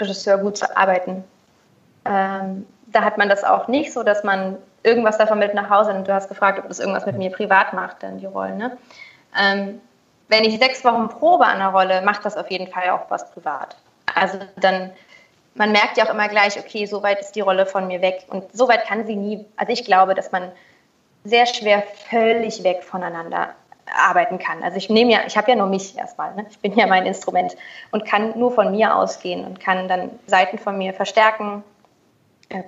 [0.00, 1.24] Regisseur gut zu arbeiten.
[2.04, 5.92] Ähm, da hat man das auch nicht so, dass man irgendwas davon mit nach Hause
[5.92, 6.08] nimmt.
[6.08, 8.58] Du hast gefragt, ob das irgendwas mit mir privat macht, dann die Rollen.
[8.58, 8.76] Ne?
[9.38, 9.80] Ähm,
[10.28, 13.30] wenn ich sechs Wochen probe an einer Rolle, macht das auf jeden Fall auch was
[13.32, 13.76] privat.
[14.14, 14.90] Also dann,
[15.54, 18.24] man merkt ja auch immer gleich, okay, so weit ist die Rolle von mir weg.
[18.28, 20.52] Und so weit kann sie nie, also ich glaube, dass man
[21.24, 23.54] sehr schwer völlig weg voneinander
[23.92, 24.62] arbeiten kann.
[24.62, 26.46] Also ich nehme ja, ich habe ja nur mich erstmal, ne?
[26.48, 27.56] ich bin ja mein Instrument
[27.90, 31.64] und kann nur von mir ausgehen und kann dann Seiten von mir verstärken,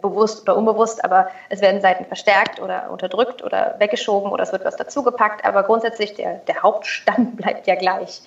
[0.01, 4.64] bewusst oder unbewusst, aber es werden Seiten verstärkt oder unterdrückt oder weggeschoben oder es wird
[4.64, 8.23] was dazugepackt, aber grundsätzlich der, der Hauptstamm bleibt ja gleich.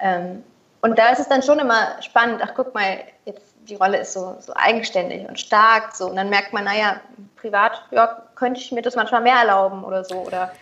[0.00, 0.44] Ähm,
[0.82, 4.12] und da ist es dann schon immer spannend, ach guck mal, jetzt die Rolle ist
[4.12, 7.00] so, so eigenständig und stark, so und dann merkt man, naja,
[7.36, 10.52] privat ja, könnte ich mir das manchmal mehr erlauben oder so oder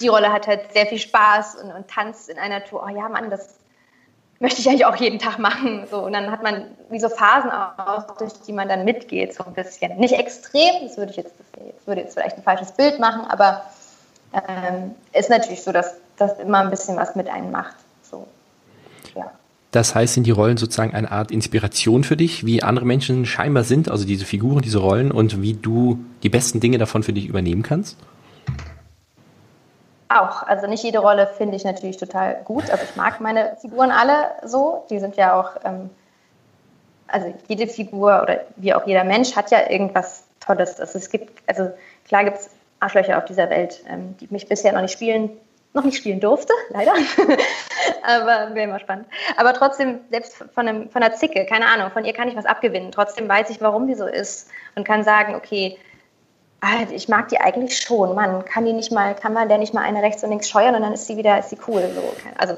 [0.00, 2.84] die Rolle hat halt sehr viel Spaß und, und tanzt in einer Tour.
[2.86, 3.57] Oh ja, Mann, das
[4.40, 5.86] möchte ich eigentlich auch jeden Tag machen.
[5.90, 9.44] So, und dann hat man wie so Phasen aus, durch die man dann mitgeht, so
[9.44, 9.96] ein bisschen.
[9.96, 13.64] Nicht extrem, das würde ich jetzt, das würde jetzt vielleicht ein falsches Bild machen, aber
[14.32, 17.76] ähm, ist natürlich so, dass das immer ein bisschen was mit einem macht.
[18.02, 18.26] So,
[19.14, 19.30] ja.
[19.70, 23.64] Das heißt, sind die Rollen sozusagen eine Art Inspiration für dich, wie andere Menschen scheinbar
[23.64, 27.26] sind, also diese Figuren, diese Rollen und wie du die besten Dinge davon für dich
[27.26, 27.98] übernehmen kannst?
[30.08, 30.42] Auch.
[30.42, 32.70] Also nicht jede Rolle finde ich natürlich total gut.
[32.70, 34.86] Also ich mag meine Figuren alle so.
[34.88, 35.90] Die sind ja auch, ähm,
[37.08, 40.80] also jede Figur oder wie auch jeder Mensch hat ja irgendwas Tolles.
[40.80, 41.70] Also es gibt, also
[42.06, 45.30] klar gibt es Arschlöcher auf dieser Welt, ähm, die mich bisher noch nicht spielen,
[45.74, 46.94] noch nicht spielen durfte, leider.
[48.02, 49.06] Aber wäre immer spannend.
[49.36, 52.46] Aber trotzdem, selbst von, einem, von einer Zicke, keine Ahnung, von ihr kann ich was
[52.46, 52.92] abgewinnen.
[52.92, 55.78] Trotzdem weiß ich, warum die so ist und kann sagen, okay,
[56.90, 58.14] ich mag die eigentlich schon.
[58.14, 60.74] Mann, kann die nicht mal, kann man der nicht mal eine rechts und links scheuern
[60.74, 61.88] und dann ist sie wieder, ist sie cool.
[61.94, 62.02] So.
[62.36, 62.56] Also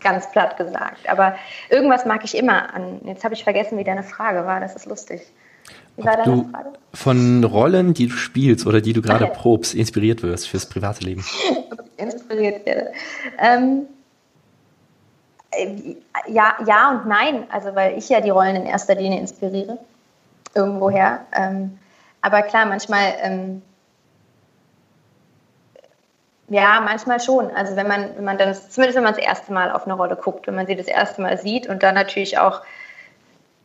[0.00, 1.08] ganz platt gesagt.
[1.08, 1.34] Aber
[1.68, 3.00] irgendwas mag ich immer an.
[3.04, 4.60] Jetzt habe ich vergessen, wie deine Frage war.
[4.60, 5.22] Das ist lustig.
[5.96, 6.72] Wie war deine du Frage?
[6.94, 9.36] Von Rollen, die du spielst oder die du gerade okay.
[9.36, 11.24] probst, inspiriert wirst fürs private Leben.
[11.96, 12.92] inspiriert werde.
[13.38, 13.86] Ähm,
[15.50, 15.96] äh,
[16.28, 17.44] ja, ja und nein.
[17.50, 19.78] Also weil ich ja die Rollen in erster Linie inspiriere.
[20.54, 21.26] Irgendwoher.
[21.32, 21.78] Ähm,
[22.20, 23.62] aber klar, manchmal, ähm,
[26.48, 27.50] ja, manchmal schon.
[27.50, 30.16] Also wenn man, wenn man dann, zumindest wenn man das erste Mal auf eine Rolle
[30.16, 32.62] guckt, wenn man sie das erste Mal sieht und dann natürlich auch,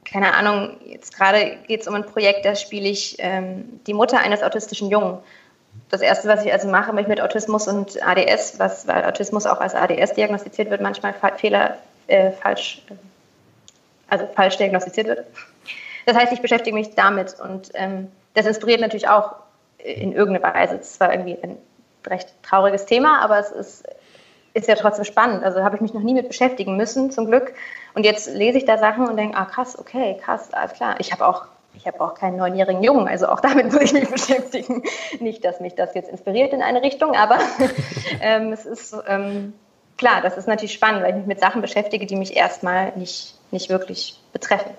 [0.05, 4.19] keine Ahnung, jetzt gerade geht es um ein Projekt, da spiele ich ähm, die Mutter
[4.19, 5.17] eines autistischen Jungen.
[5.89, 9.59] Das erste, was ich also mache, mich mit Autismus und ADS, was, weil Autismus auch
[9.59, 12.81] als ADS diagnostiziert wird, manchmal Fehler äh, falsch,
[14.09, 15.25] also falsch diagnostiziert wird.
[16.05, 19.35] Das heißt, ich beschäftige mich damit und ähm, das inspiriert natürlich auch
[19.77, 20.75] in irgendeiner Weise.
[20.75, 21.57] Es war irgendwie ein
[22.05, 23.83] recht trauriges Thema, aber es ist,
[24.53, 25.43] ist ja trotzdem spannend.
[25.43, 27.53] Also habe ich mich noch nie mit beschäftigen müssen, zum Glück.
[27.93, 30.95] Und jetzt lese ich da Sachen und denke, ah krass, okay, krass, alles klar.
[30.99, 34.09] Ich habe auch, ich habe auch keinen neunjährigen Jungen, also auch damit muss ich mich
[34.09, 34.83] beschäftigen.
[35.19, 37.39] Nicht, dass mich das jetzt inspiriert in eine Richtung, aber
[38.21, 39.53] ähm, es ist ähm,
[39.97, 43.35] klar, das ist natürlich spannend, weil ich mich mit Sachen beschäftige, die mich erstmal nicht,
[43.51, 44.71] nicht wirklich betreffen.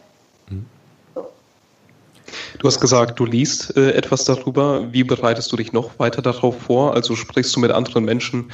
[2.59, 4.93] Du hast gesagt, du liest äh, etwas darüber.
[4.93, 6.95] Wie bereitest du dich noch weiter darauf vor?
[6.95, 8.51] Also sprichst du mit anderen Menschen,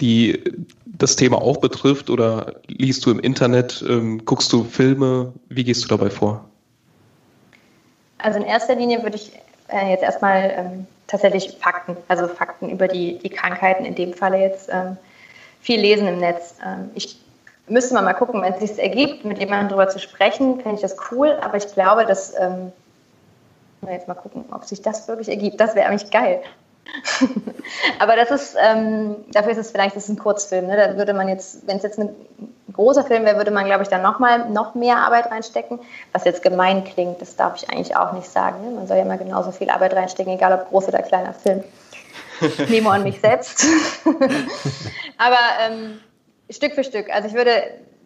[0.00, 0.42] die
[0.86, 5.32] das Thema auch betrifft oder liest du im Internet, ähm, guckst du Filme?
[5.48, 6.44] Wie gehst du dabei vor?
[8.18, 9.32] Also in erster Linie würde ich
[9.68, 14.40] äh, jetzt erstmal ähm, tatsächlich Fakten, also Fakten über die, die Krankheiten in dem Falle
[14.40, 14.96] jetzt ähm,
[15.60, 16.56] viel lesen im Netz.
[16.64, 17.18] Ähm, ich
[17.68, 20.80] müsste mal, mal gucken, wenn es sich ergibt, mit jemandem darüber zu sprechen, finde ich
[20.82, 22.72] das cool, aber ich glaube, dass ähm,
[23.90, 25.60] jetzt mal gucken, ob sich das wirklich ergibt.
[25.60, 26.42] Das wäre eigentlich geil.
[27.98, 30.66] Aber das ist, ähm, dafür ist es vielleicht das ist ein Kurzfilm.
[30.66, 30.76] Ne?
[30.76, 32.10] Da würde man jetzt, wenn es jetzt ein
[32.72, 35.80] großer Film wäre, würde man, glaube ich, dann nochmal noch mehr Arbeit reinstecken.
[36.12, 38.64] Was jetzt gemein klingt, das darf ich eigentlich auch nicht sagen.
[38.64, 38.74] Ne?
[38.74, 41.62] Man soll ja mal genauso viel Arbeit reinstecken, egal ob groß oder kleiner Film.
[42.68, 43.64] Nemo an mich selbst.
[45.18, 46.00] Aber ähm,
[46.50, 47.14] Stück für Stück.
[47.14, 47.52] Also ich würde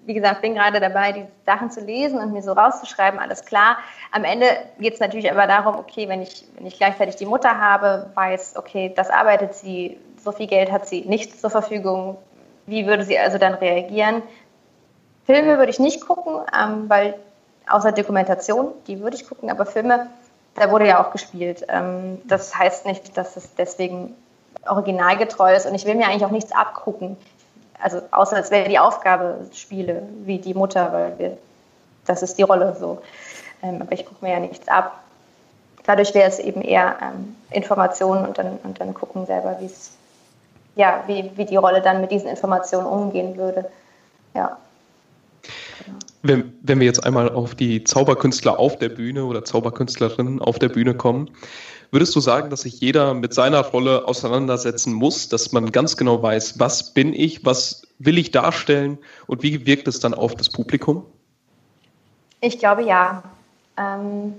[0.06, 3.76] wie gesagt, bin gerade dabei, die Sachen zu lesen und mir so rauszuschreiben, alles klar.
[4.12, 4.46] Am Ende
[4.78, 8.54] geht es natürlich aber darum, okay, wenn ich, wenn ich gleichzeitig die Mutter habe, weiß,
[8.56, 12.16] okay, das arbeitet sie, so viel Geld hat sie nicht zur Verfügung,
[12.66, 14.22] wie würde sie also dann reagieren?
[15.24, 17.14] Filme würde ich nicht gucken, ähm, weil
[17.68, 20.06] außer Dokumentation, die würde ich gucken, aber Filme,
[20.54, 21.66] da wurde ja auch gespielt.
[21.68, 24.14] Ähm, das heißt nicht, dass es deswegen
[24.68, 27.16] originalgetreu ist und ich will mir eigentlich auch nichts abgucken
[27.80, 31.38] also außer es wäre die Aufgabe, spiele wie die Mutter, weil wir,
[32.06, 33.02] das ist die Rolle so.
[33.62, 35.00] Ähm, aber ich gucke mir ja nichts ab.
[35.84, 39.92] Dadurch wäre es eben eher ähm, Informationen und dann, und dann gucken selber, wie es
[40.76, 43.64] ja, wie, wie die Rolle dann mit diesen Informationen umgehen würde.
[44.34, 44.58] Ja.
[46.22, 50.68] Wenn, wenn wir jetzt einmal auf die Zauberkünstler auf der Bühne oder Zauberkünstlerinnen auf der
[50.68, 51.30] Bühne kommen,
[51.96, 56.22] würdest du sagen, dass sich jeder mit seiner Rolle auseinandersetzen muss, dass man ganz genau
[56.22, 60.50] weiß, was bin ich, was will ich darstellen und wie wirkt es dann auf das
[60.50, 61.06] Publikum?
[62.42, 63.22] Ich glaube ja.
[63.78, 64.34] Ähm,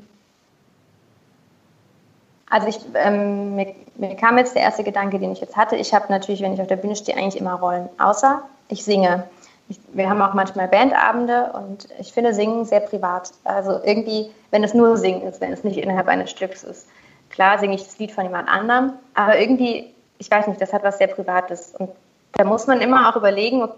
[2.48, 5.78] also ich, ähm, mir, mir, kam jetzt der erste Gedanke, den ich jetzt hatte.
[5.78, 9.24] Ich habe natürlich, wenn ich auf der Bühne stehe, eigentlich immer Rollen, außer ich singe.
[9.67, 13.32] Ich, wir haben auch manchmal Bandabende und ich finde Singen sehr privat.
[13.46, 16.86] Also irgendwie, wenn es nur Singen ist, wenn es nicht innerhalb eines Stücks ist.
[17.38, 20.82] Klar singe ich das Lied von jemand anderem, aber irgendwie, ich weiß nicht, das hat
[20.82, 21.76] was sehr Privates.
[21.78, 21.91] Und
[22.32, 23.69] da muss man immer auch überlegen,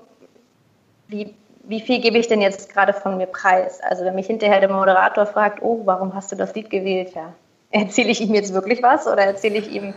[1.10, 3.82] wie, wie viel gebe ich denn jetzt gerade von mir preis?
[3.82, 7.14] Also wenn mich hinterher der Moderator fragt, oh, warum hast du das Lied gewählt?
[7.14, 7.34] Ja,
[7.70, 9.94] erzähle ich ihm jetzt wirklich was oder erzähle ich ihm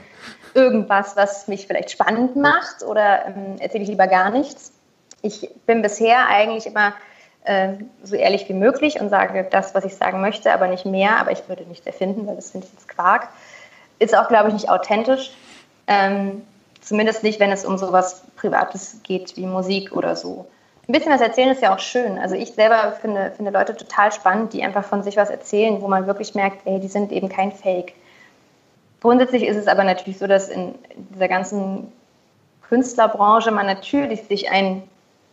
[0.54, 4.72] irgendwas, was mich vielleicht spannend macht oder ähm, erzähle ich lieber gar nichts?
[5.22, 6.94] Ich bin bisher eigentlich immer
[7.44, 11.18] äh, so ehrlich wie möglich und sage das, was ich sagen möchte, aber nicht mehr.
[11.18, 13.28] Aber ich würde nichts erfinden, weil das finde ich jetzt Quark.
[13.98, 15.32] Ist auch, glaube ich, nicht authentisch.
[15.86, 16.42] Ähm,
[16.80, 20.46] zumindest nicht, wenn es um sowas Privates geht wie Musik oder so.
[20.88, 22.18] Ein bisschen was erzählen ist ja auch schön.
[22.18, 25.88] Also ich selber finde, finde Leute total spannend, die einfach von sich was erzählen, wo
[25.88, 27.94] man wirklich merkt, ey, die sind eben kein Fake.
[29.00, 31.92] Grundsätzlich ist es aber natürlich so, dass in dieser ganzen
[32.68, 34.82] Künstlerbranche man natürlich sich ein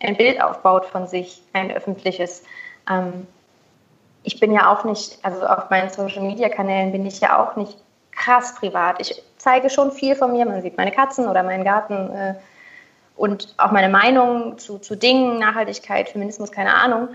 [0.01, 2.43] ein Bild aufbaut von sich, ein öffentliches.
[2.89, 3.27] Ähm,
[4.23, 7.77] ich bin ja auch nicht, also auf meinen Social-Media-Kanälen bin ich ja auch nicht
[8.11, 8.99] krass privat.
[8.99, 10.45] Ich zeige schon viel von mir.
[10.45, 12.35] Man sieht meine Katzen oder meinen Garten äh,
[13.15, 17.09] und auch meine Meinung zu, zu Dingen, Nachhaltigkeit, Feminismus, keine Ahnung.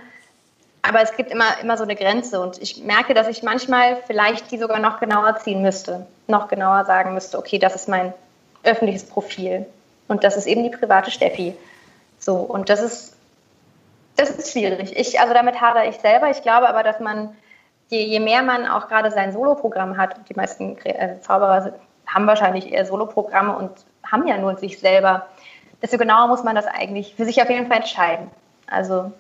[0.83, 4.51] Aber es gibt immer, immer so eine Grenze und ich merke, dass ich manchmal vielleicht
[4.51, 8.13] die sogar noch genauer ziehen müsste, noch genauer sagen müsste, okay, das ist mein
[8.65, 9.65] öffentliches Profil
[10.09, 11.57] und das ist eben die private Steffi.
[12.19, 13.17] So, und das ist,
[14.17, 14.95] das ist schwierig.
[14.95, 16.31] Ich, also damit hadere ich selber.
[16.31, 17.35] Ich glaube aber, dass man,
[17.89, 21.73] je, je mehr man auch gerade sein Soloprogramm hat, die meisten äh, Zauberer
[22.07, 23.71] haben wahrscheinlich eher Soloprogramme und
[24.05, 25.27] haben ja nur sich selber,
[25.83, 28.31] desto genauer muss man das eigentlich für sich auf jeden Fall entscheiden.
[28.67, 29.13] Also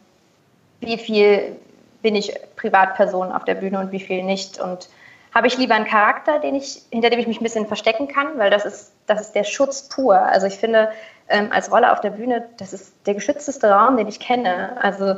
[0.80, 1.56] wie viel
[2.02, 4.60] bin ich Privatperson auf der Bühne und wie viel nicht.
[4.60, 4.88] Und
[5.34, 8.38] habe ich lieber einen Charakter, den ich, hinter dem ich mich ein bisschen verstecken kann,
[8.38, 10.14] weil das ist, das ist der Schutz pur.
[10.14, 10.90] Also ich finde,
[11.28, 14.76] ähm, als Rolle auf der Bühne, das ist der geschützteste Raum, den ich kenne.
[14.80, 15.16] Also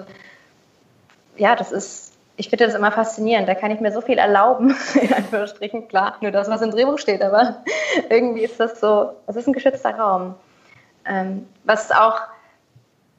[1.36, 2.05] ja, das ist,
[2.36, 3.48] ich finde das immer faszinierend.
[3.48, 6.98] Da kann ich mir so viel erlauben, in Anführungsstrichen, klar, nur das, was im Drehbuch
[6.98, 7.62] steht, aber
[8.10, 10.34] irgendwie ist das so, es ist ein geschützter Raum.
[11.04, 12.20] Ähm, was auch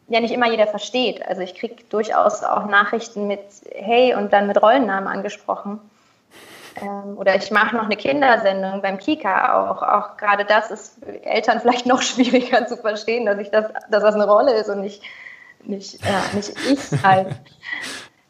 [0.09, 1.25] ja nicht immer jeder versteht.
[1.27, 5.79] Also ich kriege durchaus auch Nachrichten mit Hey und dann mit Rollennamen angesprochen.
[6.81, 9.81] Ähm, oder ich mache noch eine Kindersendung beim Kika auch.
[9.81, 14.15] Auch gerade das ist Eltern vielleicht noch schwieriger zu verstehen, dass ich das, dass das
[14.15, 15.01] eine Rolle ist und nicht,
[15.63, 17.35] nicht, ja, nicht ich halt.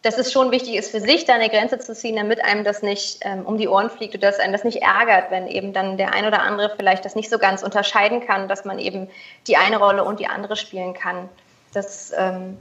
[0.04, 2.82] Dass es schon wichtig ist, für sich da eine Grenze zu ziehen, damit einem das
[2.82, 5.98] nicht ähm, um die Ohren fliegt oder dass einem das nicht ärgert, wenn eben dann
[5.98, 9.10] der ein oder andere vielleicht das nicht so ganz unterscheiden kann, dass man eben
[9.48, 11.30] die eine Rolle und die andere spielen kann.
[11.74, 12.58] Das ähm,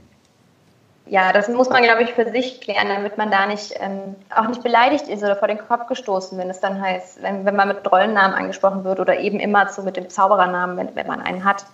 [1.09, 4.47] ja, das muss man, glaube ich, für sich klären, damit man da nicht ähm, auch
[4.47, 7.69] nicht beleidigt ist oder vor den Kopf gestoßen, wenn es dann heißt, wenn, wenn man
[7.69, 11.43] mit Rollennamen angesprochen wird oder eben immer so mit dem Zauberernamen, wenn, wenn man einen
[11.43, 11.65] hat.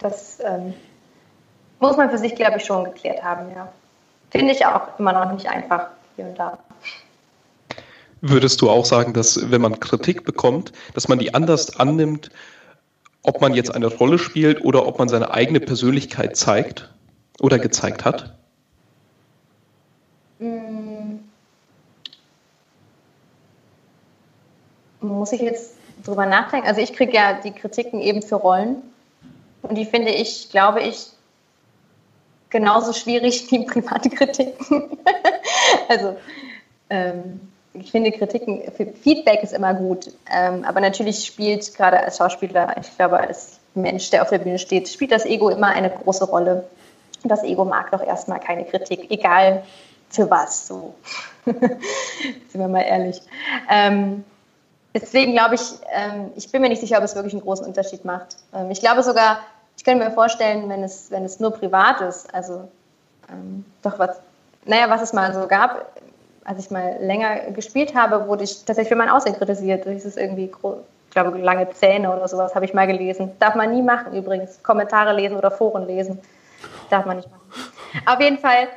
[0.00, 0.74] Das ähm,
[1.78, 3.68] muss man für sich, glaube ich, schon geklärt haben, ja.
[4.30, 6.58] Finde ich auch immer noch nicht einfach hier und da.
[8.20, 12.30] Würdest du auch sagen, dass wenn man Kritik bekommt, dass man die anders annimmt,
[13.22, 16.92] ob man jetzt eine Rolle spielt oder ob man seine eigene Persönlichkeit zeigt
[17.40, 18.34] oder gezeigt hat?
[20.40, 21.20] Hm.
[25.00, 26.66] Muss ich jetzt drüber nachdenken?
[26.66, 28.82] Also ich kriege ja die Kritiken eben für Rollen
[29.62, 31.10] und die finde ich, glaube ich,
[32.50, 34.98] genauso schwierig wie private Kritiken.
[35.88, 36.16] also
[36.90, 37.40] ähm,
[37.74, 38.62] ich finde Kritiken,
[39.02, 44.10] Feedback ist immer gut, ähm, aber natürlich spielt gerade als Schauspieler, ich glaube als Mensch,
[44.10, 46.64] der auf der Bühne steht, spielt das Ego immer eine große Rolle.
[47.24, 49.64] Das Ego mag doch erstmal keine Kritik, egal
[50.08, 50.94] für was, so.
[51.44, 51.60] Sind
[52.52, 53.20] wir mal ehrlich.
[53.70, 54.24] Ähm,
[54.94, 58.04] deswegen glaube ich, ähm, ich bin mir nicht sicher, ob es wirklich einen großen Unterschied
[58.04, 58.36] macht.
[58.54, 59.40] Ähm, ich glaube sogar,
[59.78, 62.68] ich könnte mir vorstellen, wenn es, wenn es nur privat ist, also
[63.30, 64.20] ähm, doch was,
[64.64, 65.92] naja, was es mal so gab,
[66.44, 69.86] als ich mal länger gespielt habe, wurde ich tatsächlich für mein Aussehen kritisiert.
[69.86, 73.30] Das ist irgendwie, ich glaube, lange Zähne oder sowas habe ich mal gelesen.
[73.38, 74.60] Darf man nie machen übrigens.
[74.62, 76.18] Kommentare lesen oder Foren lesen.
[76.90, 77.72] Darf man nicht machen.
[78.06, 78.68] Auf jeden Fall,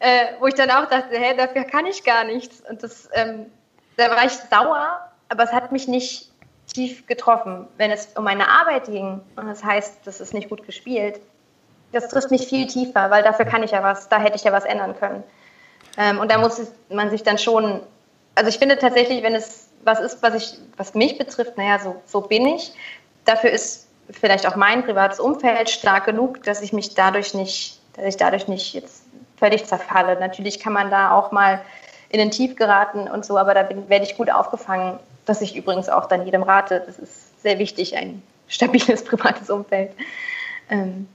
[0.00, 2.60] äh, wo ich dann auch dachte, hä, dafür kann ich gar nichts.
[2.68, 3.46] Und das, ähm,
[3.96, 6.31] da war ich sauer, aber es hat mich nicht
[6.72, 7.66] tief getroffen.
[7.76, 11.20] Wenn es um meine Arbeit ging und das heißt, das ist nicht gut gespielt,
[11.92, 14.52] das trifft mich viel tiefer, weil dafür kann ich ja was, da hätte ich ja
[14.52, 15.22] was ändern können.
[15.98, 17.80] Ähm, und da muss man sich dann schon,
[18.34, 22.00] also ich finde tatsächlich, wenn es was ist, was ich, was mich betrifft, naja, so,
[22.06, 22.72] so bin ich.
[23.24, 28.04] Dafür ist vielleicht auch mein privates Umfeld stark genug, dass ich mich dadurch nicht, dass
[28.06, 29.02] ich dadurch nicht jetzt
[29.36, 30.18] völlig zerfalle.
[30.18, 31.60] Natürlich kann man da auch mal
[32.10, 35.56] in den Tief geraten und so, aber da bin, werde ich gut aufgefangen, dass ich
[35.56, 36.82] übrigens auch dann jedem rate.
[36.86, 39.92] Das ist sehr wichtig, ein stabiles privates Umfeld.
[40.70, 41.08] Ähm,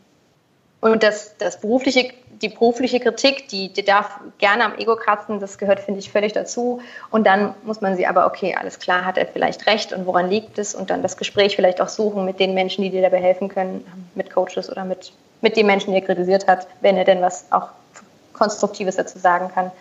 [0.79, 5.57] und das, das berufliche, die berufliche Kritik, die, die darf gerne am Ego kratzen, das
[5.57, 6.81] gehört, finde ich, völlig dazu.
[7.09, 10.29] Und dann muss man sie aber, okay, alles klar, hat er vielleicht recht und woran
[10.29, 10.75] liegt es?
[10.75, 13.85] Und dann das Gespräch vielleicht auch suchen mit den Menschen, die dir dabei helfen können,
[14.13, 17.51] mit Coaches oder mit, mit den Menschen, die er kritisiert hat, wenn er denn was
[17.51, 17.69] auch
[18.33, 19.71] Konstruktives dazu sagen kann.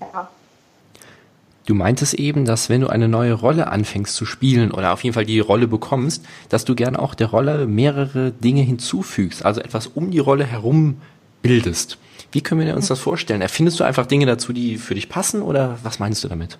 [0.00, 0.28] Ja.
[1.68, 5.12] Du meintest eben, dass wenn du eine neue Rolle anfängst zu spielen oder auf jeden
[5.12, 9.86] Fall die Rolle bekommst, dass du gerne auch der Rolle mehrere Dinge hinzufügst, also etwas
[9.86, 11.02] um die Rolle herum
[11.42, 11.98] bildest.
[12.32, 13.42] Wie können wir uns das vorstellen?
[13.42, 16.56] Erfindest du einfach Dinge dazu, die für dich passen oder was meinst du damit?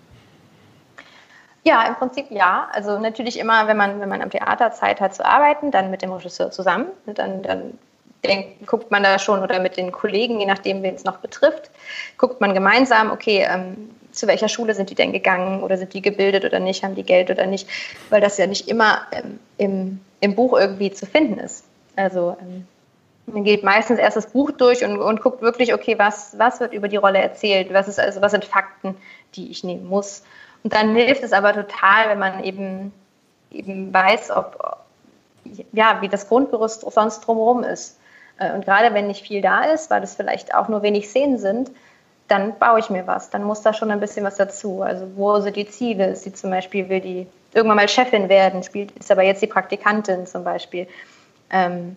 [1.64, 2.68] Ja, im Prinzip ja.
[2.74, 6.02] Also natürlich immer, wenn man, wenn man am Theater Zeit hat zu arbeiten, dann mit
[6.02, 6.88] dem Regisseur zusammen.
[7.06, 7.78] Dann, dann
[8.26, 11.70] denkt, guckt man da schon oder mit den Kollegen, je nachdem, wen es noch betrifft,
[12.18, 16.02] guckt man gemeinsam, okay, ähm, zu welcher Schule sind die denn gegangen oder sind die
[16.02, 17.68] gebildet oder nicht, haben die Geld oder nicht,
[18.10, 21.64] weil das ja nicht immer ähm, im, im Buch irgendwie zu finden ist.
[21.96, 22.66] Also ähm,
[23.26, 26.72] man geht meistens erst das Buch durch und, und guckt wirklich, okay, was, was wird
[26.72, 28.96] über die Rolle erzählt, was ist also, was sind Fakten,
[29.34, 30.22] die ich nehmen muss.
[30.64, 32.92] Und dann hilft es aber total, wenn man eben,
[33.50, 34.78] eben weiß, ob,
[35.72, 37.98] ja, wie das Grundgerüst sonst drumherum ist.
[38.38, 41.38] Äh, und gerade wenn nicht viel da ist, weil es vielleicht auch nur wenig Szenen
[41.38, 41.70] sind,
[42.28, 43.30] dann baue ich mir was.
[43.30, 44.82] Dann muss da schon ein bisschen was dazu.
[44.82, 46.08] Also wo sind die Ziele?
[46.08, 49.46] Ist sie zum Beispiel, will die irgendwann mal Chefin werden, spielt, ist aber jetzt die
[49.46, 50.86] Praktikantin zum Beispiel.
[51.50, 51.96] Ähm,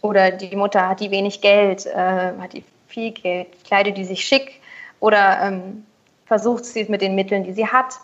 [0.00, 4.24] oder die Mutter hat die wenig Geld, äh, hat die viel Geld, kleidet die sich
[4.24, 4.60] schick
[5.00, 5.84] oder ähm,
[6.26, 7.94] versucht sie es mit den Mitteln, die sie hat.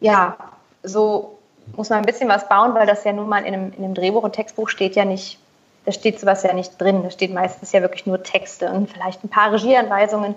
[0.00, 0.36] Ja,
[0.82, 1.38] so
[1.76, 3.94] muss man ein bisschen was bauen, weil das ja nun mal in einem, in einem
[3.94, 5.38] Drehbuch und Textbuch steht ja nicht
[5.84, 7.02] da steht sowas ja nicht drin.
[7.02, 10.34] Da steht meistens ja wirklich nur Texte und vielleicht ein paar Regieanweisungen,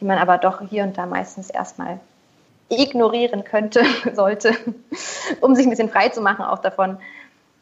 [0.00, 2.00] die man aber doch hier und da meistens erstmal
[2.68, 3.82] ignorieren könnte,
[4.14, 4.54] sollte,
[5.40, 6.98] um sich ein bisschen frei zu machen auch davon,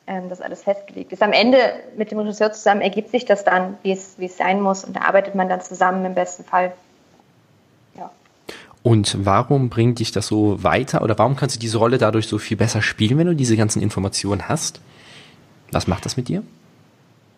[0.07, 1.23] ähm, dass alles festgelegt ist.
[1.23, 1.59] Am Ende
[1.97, 4.97] mit dem Regisseur zusammen ergibt sich das dann, wie es, wie es sein muss und
[4.97, 6.73] da arbeitet man dann zusammen im besten Fall.
[7.97, 8.11] Ja.
[8.83, 12.39] Und warum bringt dich das so weiter oder warum kannst du diese Rolle dadurch so
[12.39, 14.81] viel besser spielen, wenn du diese ganzen Informationen hast?
[15.73, 16.43] Was macht das mit dir?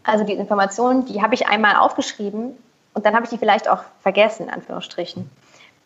[0.09, 2.57] Also die Informationen, die habe ich einmal aufgeschrieben
[2.94, 5.31] und dann habe ich die vielleicht auch vergessen, in Anführungsstrichen.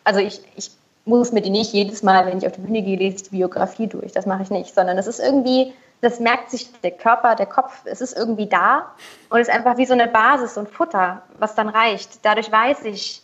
[0.05, 0.71] Also ich, ich
[1.05, 3.37] muss mir die nicht jedes Mal, wenn ich auf die Bühne gehe, lese ich die
[3.37, 4.13] Biografie durch.
[4.13, 7.81] Das mache ich nicht, sondern das ist irgendwie, das merkt sich der Körper, der Kopf,
[7.85, 8.93] es ist irgendwie da
[9.29, 12.25] und es ist einfach wie so eine Basis, so ein Futter, was dann reicht.
[12.25, 13.23] Dadurch weiß ich,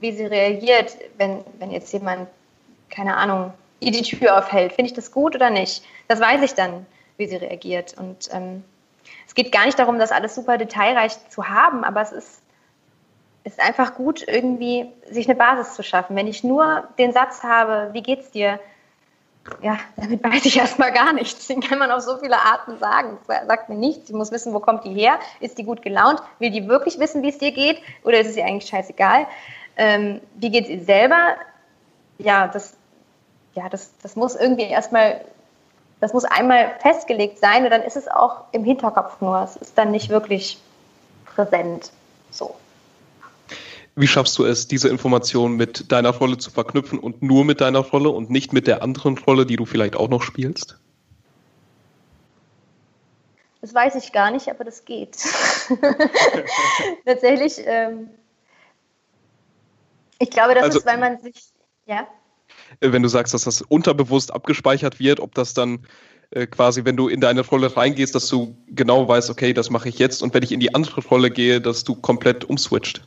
[0.00, 2.28] wie sie reagiert, wenn, wenn jetzt jemand,
[2.88, 4.72] keine Ahnung, ihr die Tür aufhält.
[4.72, 5.84] Finde ich das gut oder nicht?
[6.08, 6.86] Das weiß ich dann,
[7.18, 7.94] wie sie reagiert.
[7.98, 8.64] Und ähm,
[9.26, 12.42] es geht gar nicht darum, das alles super detailreich zu haben, aber es ist,
[13.44, 16.16] ist einfach gut, irgendwie sich eine Basis zu schaffen.
[16.16, 18.58] Wenn ich nur den Satz habe, wie geht's dir?
[19.60, 21.46] Ja, damit weiß ich erstmal gar nichts.
[21.46, 23.18] Den kann man auf so viele Arten sagen.
[23.26, 24.08] Das sagt mir nichts.
[24.08, 25.18] Ich muss wissen, wo kommt die her?
[25.40, 26.22] Ist die gut gelaunt?
[26.38, 27.82] Will die wirklich wissen, wie es dir geht?
[28.04, 29.26] Oder ist es ihr eigentlich scheißegal?
[29.76, 31.34] Ähm, wie geht es ihr selber?
[32.16, 32.74] Ja, das,
[33.54, 35.20] ja, das, das muss irgendwie erstmal
[36.04, 39.42] das muss einmal festgelegt sein und dann ist es auch im Hinterkopf nur.
[39.42, 40.58] Es ist dann nicht wirklich
[41.24, 41.92] präsent.
[42.30, 42.54] So.
[43.96, 47.78] Wie schaffst du es, diese Information mit deiner Rolle zu verknüpfen und nur mit deiner
[47.78, 50.78] Rolle und nicht mit der anderen Rolle, die du vielleicht auch noch spielst?
[53.62, 55.16] Das weiß ich gar nicht, aber das geht.
[57.06, 58.10] Tatsächlich, ähm,
[60.18, 61.44] ich glaube, das also, ist, weil man sich,
[61.86, 62.06] ja.
[62.80, 65.86] Äh, wenn du sagst, dass das unterbewusst abgespeichert wird, ob das dann
[66.30, 69.88] äh, quasi, wenn du in deine Rolle reingehst, dass du genau weißt, okay, das mache
[69.88, 73.06] ich jetzt und wenn ich in die andere Rolle gehe, dass du komplett umswitcht.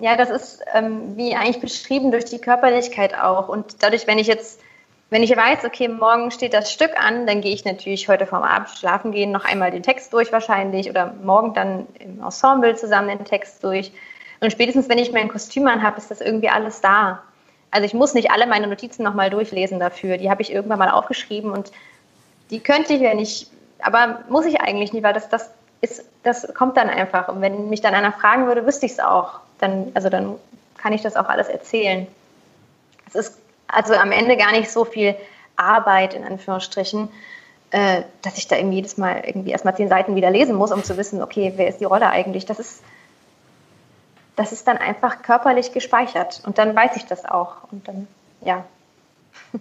[0.00, 3.48] Ja, das ist ähm, wie eigentlich beschrieben durch die Körperlichkeit auch.
[3.48, 4.60] Und dadurch, wenn ich jetzt,
[5.10, 8.42] wenn ich weiß, okay, morgen steht das Stück an, dann gehe ich natürlich heute vorm
[8.42, 13.08] Abend schlafen gehen noch einmal den Text durch wahrscheinlich oder morgen dann im Ensemble zusammen
[13.08, 13.92] den Text durch.
[14.40, 17.22] Und spätestens, wenn ich mein Kostüm an habe, ist das irgendwie alles da.
[17.74, 20.16] Also ich muss nicht alle meine Notizen nochmal durchlesen dafür.
[20.16, 21.72] Die habe ich irgendwann mal aufgeschrieben und
[22.50, 23.48] die könnte ich, wenn ich,
[23.80, 25.50] aber muss ich eigentlich nicht, weil das, das
[25.80, 27.26] ist, das kommt dann einfach.
[27.26, 29.40] Und wenn mich dann einer fragen würde, wüsste ich es auch.
[29.58, 30.36] Dann, also dann
[30.76, 32.06] kann ich das auch alles erzählen.
[33.08, 35.16] Es ist also am Ende gar nicht so viel
[35.56, 37.08] Arbeit in Anführungsstrichen,
[37.72, 40.84] äh, dass ich da irgendwie jedes Mal irgendwie erstmal zehn Seiten wieder lesen muss, um
[40.84, 42.46] zu wissen, okay, wer ist die Rolle eigentlich?
[42.46, 42.84] Das ist,
[44.36, 48.06] das ist dann einfach körperlich gespeichert und dann weiß ich das auch und dann,
[48.44, 48.64] ja.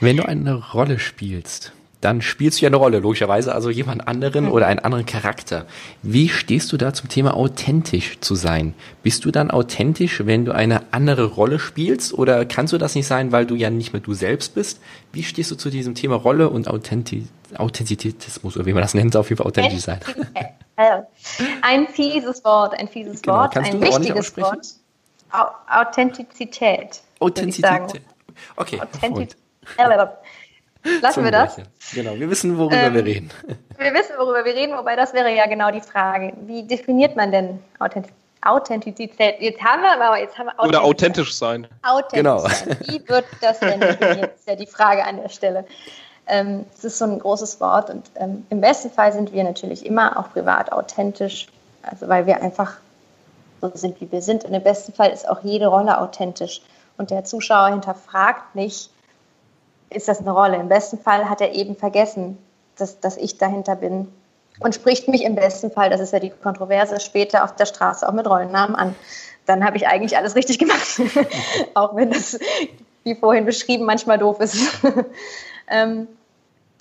[0.00, 4.44] Wenn du eine Rolle spielst, dann spielst du ja eine Rolle, logischerweise, also jemand anderen
[4.44, 4.52] mhm.
[4.52, 5.66] oder einen anderen Charakter.
[6.02, 8.74] Wie stehst du da zum Thema authentisch zu sein?
[9.02, 13.06] Bist du dann authentisch, wenn du eine andere Rolle spielst oder kannst du das nicht
[13.06, 14.80] sein, weil du ja nicht mehr du selbst bist?
[15.12, 19.16] Wie stehst du zu diesem Thema Rolle und Authentiz Authentizismus oder wie man das nennt,
[19.16, 20.00] auf jeden Fall authentisch sein?
[21.62, 23.38] Ein fieses Wort, ein fieses genau.
[23.38, 24.66] Wort, Kannst ein du wichtiges Wort.
[25.68, 27.00] Authentizität.
[27.20, 28.02] Authentizität.
[28.56, 28.80] Okay.
[28.80, 29.36] Authentizität.
[31.02, 31.56] Lassen wir das?
[31.94, 33.30] Genau, wir wissen, worüber ähm, wir reden.
[33.78, 36.32] Wir wissen, worüber wir reden, wobei das wäre ja genau die Frage.
[36.46, 37.62] Wie definiert man denn
[38.40, 39.36] Authentizität?
[39.38, 41.66] Jetzt haben wir aber jetzt haben wir Oder authentisch sein.
[41.82, 42.38] Authentisch genau.
[42.38, 42.78] sein.
[42.86, 44.32] Wie wird das denn definiert?
[44.32, 45.66] Das ist ja die Frage an der Stelle.
[46.26, 49.86] Ähm, es ist so ein großes Wort und ähm, im besten Fall sind wir natürlich
[49.86, 51.46] immer auch privat authentisch,
[51.82, 52.78] also weil wir einfach
[53.60, 54.44] so sind, wie wir sind.
[54.44, 56.62] Und im besten Fall ist auch jede Rolle authentisch.
[56.98, 58.90] Und der Zuschauer hinterfragt nicht,
[59.90, 60.56] ist das eine Rolle.
[60.56, 62.38] Im besten Fall hat er eben vergessen,
[62.76, 64.08] dass, dass ich dahinter bin
[64.60, 68.08] und spricht mich im besten Fall, das ist ja die Kontroverse, später auf der Straße
[68.08, 68.94] auch mit Rollennamen an.
[69.44, 71.00] Dann habe ich eigentlich alles richtig gemacht,
[71.74, 72.38] auch wenn das,
[73.04, 74.56] wie vorhin beschrieben, manchmal doof ist.
[75.68, 76.08] Ähm,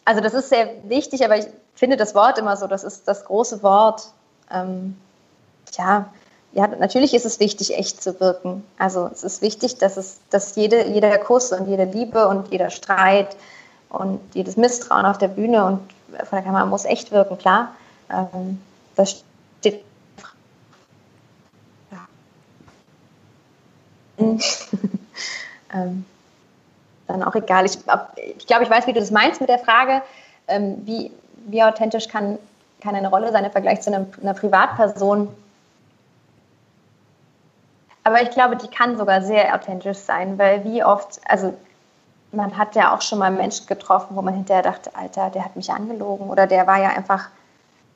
[0.06, 3.26] also das ist sehr wichtig, aber ich finde das Wort immer so, das ist das
[3.26, 4.12] große Wort.
[4.52, 4.96] Ähm,
[5.78, 6.10] ja,
[6.54, 8.64] ja, natürlich ist es wichtig, echt zu wirken.
[8.78, 12.70] Also es ist wichtig, dass es, dass jede, jeder Kuss und jede Liebe und jeder
[12.70, 13.36] Streit
[13.90, 15.80] und jedes Misstrauen auf der Bühne und
[16.18, 17.76] von der Kamera muss echt wirken, klar.
[18.10, 18.62] Ähm,
[18.96, 19.24] das
[19.60, 19.84] steht.
[21.92, 22.08] Ja.
[25.74, 26.06] ähm,
[27.08, 27.66] dann auch egal.
[27.66, 27.78] Ich,
[28.38, 30.02] ich glaube, ich weiß, wie du das meinst mit der Frage,
[30.48, 31.12] ähm, wie,
[31.48, 32.38] wie authentisch kann,
[32.82, 35.30] kann eine Rolle sein im Vergleich zu einer, einer Privatperson
[38.06, 41.56] aber ich glaube, die kann sogar sehr authentisch sein, weil wie oft, also
[42.32, 45.56] man hat ja auch schon mal Menschen getroffen, wo man hinterher dachte, Alter, der hat
[45.56, 47.30] mich angelogen oder der war ja einfach,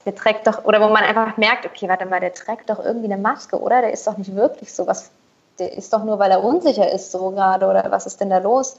[0.06, 3.06] der trägt doch, oder wo man einfach merkt, okay, warte mal, der trägt doch irgendwie
[3.06, 3.82] eine Maske, oder?
[3.82, 5.12] Der ist doch nicht wirklich so, was,
[5.60, 8.40] der ist doch nur, weil er unsicher ist so gerade oder was ist denn da
[8.40, 8.78] los?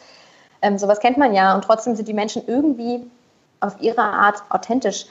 [0.62, 3.08] Ähm, sowas kennt man ja und trotzdem sind die Menschen irgendwie
[3.60, 5.06] auf ihre Art authentisch.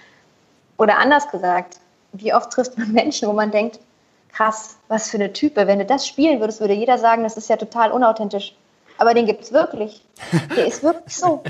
[0.77, 1.77] Oder anders gesagt,
[2.13, 3.79] wie oft trifft man Menschen, wo man denkt,
[4.31, 5.67] krass, was für eine Type.
[5.67, 8.55] Wenn du das spielen würdest, würde jeder sagen, das ist ja total unauthentisch.
[8.97, 10.03] Aber den gibt es wirklich.
[10.55, 11.43] Der ist wirklich so.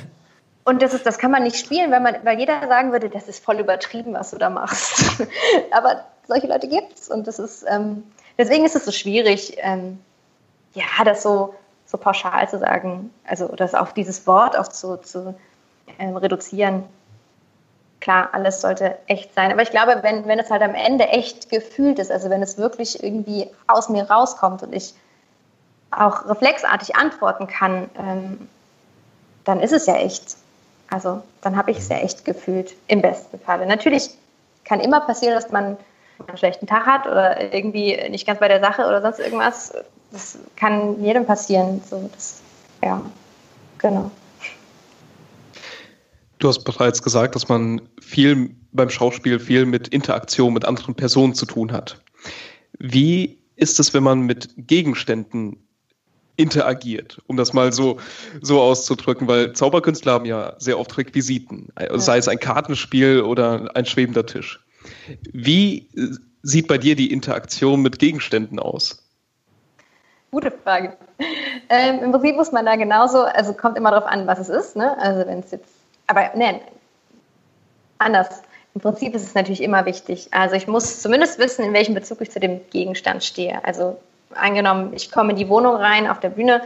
[0.63, 3.27] Und das, ist, das kann man nicht spielen, weil, man, weil jeder sagen würde, das
[3.27, 5.23] ist voll übertrieben, was du da machst.
[5.71, 7.09] Aber solche Leute gibt es.
[7.09, 8.03] Und das ist, ähm,
[8.37, 9.99] deswegen ist es so schwierig, ähm,
[10.73, 11.55] ja, das so,
[11.85, 15.35] so pauschal zu sagen, also das auf dieses Wort auch zu, zu
[15.97, 16.83] ähm, reduzieren
[17.99, 19.51] klar, alles sollte echt sein.
[19.51, 22.57] Aber ich glaube, wenn, wenn es halt am Ende echt gefühlt ist, also wenn es
[22.57, 24.93] wirklich irgendwie aus mir rauskommt und ich
[25.91, 28.49] auch reflexartig antworten kann, ähm,
[29.43, 30.37] dann ist es ja echt.
[30.89, 33.65] Also dann habe ich es ja echt gefühlt, im besten Falle.
[33.65, 34.09] Natürlich
[34.65, 35.77] kann immer passieren, dass man
[36.27, 39.73] einen schlechten Tag hat oder irgendwie nicht ganz bei der Sache oder sonst irgendwas.
[40.11, 41.81] Das kann jedem passieren.
[41.87, 42.41] So, das,
[42.83, 43.01] ja,
[43.77, 44.11] genau.
[46.39, 51.33] Du hast bereits gesagt, dass man viel beim Schauspiel viel mit Interaktion mit anderen Personen
[51.33, 52.01] zu tun hat.
[52.79, 55.57] Wie ist es, wenn man mit Gegenständen
[56.37, 57.99] interagiert, um das mal so,
[58.41, 63.85] so auszudrücken, weil Zauberkünstler haben ja sehr oft Requisiten, sei es ein Kartenspiel oder ein
[63.85, 64.63] schwebender Tisch.
[65.33, 65.89] Wie
[66.41, 69.08] sieht bei dir die Interaktion mit Gegenständen aus?
[70.31, 70.95] Gute Frage.
[71.69, 74.75] Ähm, Im Prinzip muss man da genauso, also kommt immer darauf an, was es ist.
[74.75, 74.97] Ne?
[74.99, 75.69] Also wenn es jetzt
[76.07, 76.61] aber nein,
[77.99, 78.41] anders.
[78.73, 80.29] Im Prinzip ist es natürlich immer wichtig.
[80.31, 83.63] Also ich muss zumindest wissen, in welchem Bezug ich zu dem Gegenstand stehe.
[83.63, 83.99] Also
[84.33, 86.61] angenommen, ich komme in die Wohnung rein auf der Bühne,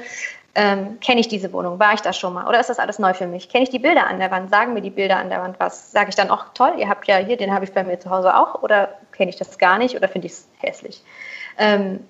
[0.56, 1.80] ähm, kenne ich diese Wohnung?
[1.80, 2.48] War ich da schon mal?
[2.48, 3.50] Oder ist das alles neu für mich?
[3.50, 4.52] Kenne ich die Bilder an der Wand?
[4.52, 5.92] Sagen mir die Bilder an der Wand was?
[5.92, 8.10] Sage ich dann auch, toll, ihr habt ja hier, den habe ich bei mir zu
[8.12, 8.62] Hause auch?
[8.62, 9.96] Oder kenne ich das gar nicht?
[9.96, 11.04] Oder finde ich es hässlich?
[11.58, 12.02] Ähm,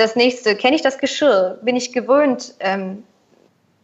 [0.00, 1.58] das nächste, kenne ich das Geschirr?
[1.62, 3.04] Bin ich gewöhnt, ähm,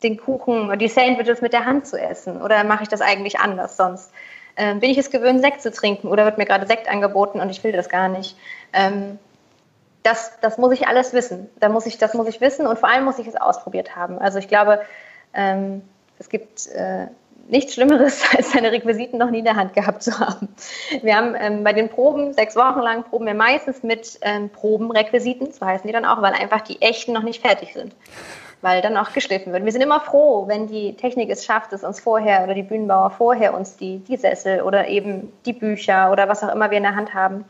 [0.02, 2.40] den Kuchen, die Sandwiches mit der Hand zu essen?
[2.42, 4.10] Oder mache ich das eigentlich anders sonst?
[4.56, 7.50] Ähm, bin ich es gewöhnt, Sekt zu trinken oder wird mir gerade Sekt angeboten und
[7.50, 8.36] ich will das gar nicht?
[8.72, 9.18] Ähm,
[10.02, 11.50] das, das muss ich alles wissen.
[11.60, 14.18] Da muss ich, das muss ich wissen und vor allem muss ich es ausprobiert haben.
[14.18, 14.80] Also ich glaube,
[15.34, 15.82] ähm,
[16.18, 17.08] es gibt äh,
[17.48, 20.48] nichts Schlimmeres, als seine Requisiten noch nie in der Hand gehabt zu haben.
[21.02, 25.52] Wir haben ähm, bei den Proben, sechs Wochen lang, proben wir meistens mit ähm, Probenrequisiten,
[25.52, 27.94] so heißen die dann auch, weil einfach die echten noch nicht fertig sind.
[28.62, 29.64] weil dann auch geschliffen wird.
[29.64, 33.10] Wir sind immer froh, wenn die Technik es schafft, es uns vorher oder die Bühnenbauer
[33.10, 36.84] vorher uns die, die Sessel oder eben die Bücher oder was auch immer wir in
[36.84, 37.44] der Hand haben,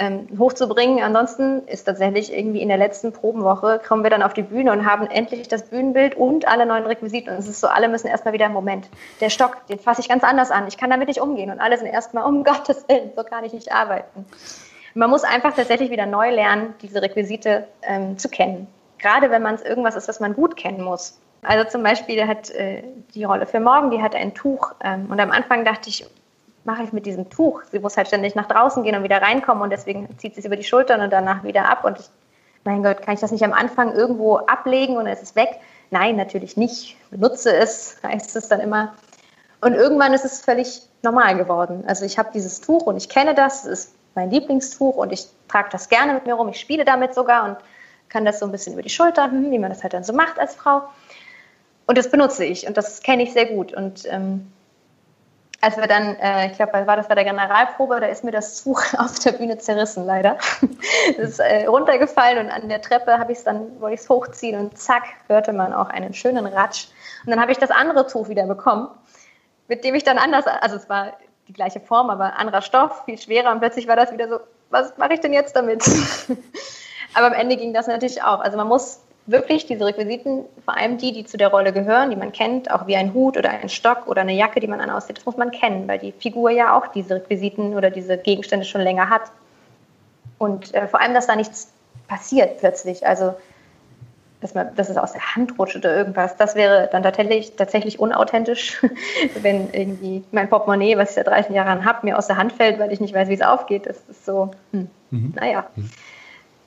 [0.00, 1.04] ähm, hochzubringen.
[1.04, 4.90] Ansonsten ist tatsächlich irgendwie in der letzten Probenwoche kommen wir dann auf die Bühne und
[4.90, 7.30] haben endlich das Bühnenbild und alle neuen Requisiten.
[7.30, 8.88] Und es ist so, alle müssen erstmal wieder im Moment.
[9.20, 10.66] Der Stock, den fasse ich ganz anders an.
[10.66, 11.50] Ich kann damit nicht umgehen.
[11.50, 14.24] Und alle sind erstmal, um Gottes Willen, so kann ich nicht arbeiten.
[14.94, 18.66] Man muss einfach tatsächlich wieder neu lernen, diese Requisite ähm, zu kennen.
[18.98, 21.20] Gerade wenn man es irgendwas ist, was man gut kennen muss.
[21.42, 22.82] Also zum Beispiel hat äh,
[23.14, 24.72] die Rolle für morgen, die hat ein Tuch.
[24.82, 26.06] Ähm, und am Anfang dachte ich,
[26.64, 27.62] mache ich mit diesem Tuch?
[27.70, 30.46] Sie muss halt ständig nach draußen gehen und wieder reinkommen und deswegen zieht sie es
[30.46, 31.84] über die Schultern und danach wieder ab.
[31.84, 32.06] Und ich,
[32.64, 35.60] mein Gott, kann ich das nicht am Anfang irgendwo ablegen und es ist weg?
[35.90, 36.96] Nein, natürlich nicht.
[37.10, 38.94] Benutze es, heißt es dann immer.
[39.60, 41.84] Und irgendwann ist es völlig normal geworden.
[41.86, 45.26] Also ich habe dieses Tuch und ich kenne das, es ist mein Lieblingstuch und ich
[45.48, 46.48] trage das gerne mit mir rum.
[46.48, 47.56] Ich spiele damit sogar und
[48.08, 50.12] kann das so ein bisschen über die Schulter, hm, wie man das halt dann so
[50.12, 50.82] macht als Frau.
[51.86, 53.72] Und das benutze ich und das kenne ich sehr gut.
[53.72, 54.50] Und ähm,
[55.60, 58.62] als wir dann, äh, ich glaube, war das bei der Generalprobe, da ist mir das
[58.62, 60.38] Tuch auf der Bühne zerrissen, leider.
[61.18, 64.08] Es ist äh, runtergefallen und an der Treppe habe ich es dann, wollte ich es
[64.08, 66.86] hochziehen und zack, hörte man auch einen schönen Ratsch.
[67.24, 68.88] Und dann habe ich das andere Tuch wieder bekommen,
[69.68, 71.12] mit dem ich dann anders, also es war
[71.48, 74.40] die gleiche Form, aber anderer Stoff, viel schwerer und plötzlich war das wieder so,
[74.70, 75.84] was mache ich denn jetzt damit?
[77.14, 78.40] aber am Ende ging das natürlich auch.
[78.40, 79.00] Also man muss
[79.30, 82.86] wirklich diese Requisiten, vor allem die, die zu der Rolle gehören, die man kennt, auch
[82.86, 85.36] wie ein Hut oder ein Stock oder eine Jacke, die man an aussieht, das muss
[85.36, 89.22] man kennen, weil die Figur ja auch diese Requisiten oder diese Gegenstände schon länger hat.
[90.38, 91.72] Und äh, vor allem, dass da nichts
[92.08, 93.06] passiert plötzlich.
[93.06, 93.34] Also,
[94.40, 98.00] dass, man, dass es aus der Hand rutscht oder irgendwas, das wäre dann tatsächlich, tatsächlich
[98.00, 98.80] unauthentisch,
[99.42, 102.78] wenn irgendwie mein Portemonnaie, was ich seit 30 Jahren habe, mir aus der Hand fällt,
[102.78, 103.86] weil ich nicht weiß, wie es aufgeht.
[103.86, 105.34] Das ist so, hm, mhm.
[105.36, 105.66] naja.
[105.76, 105.90] Mhm.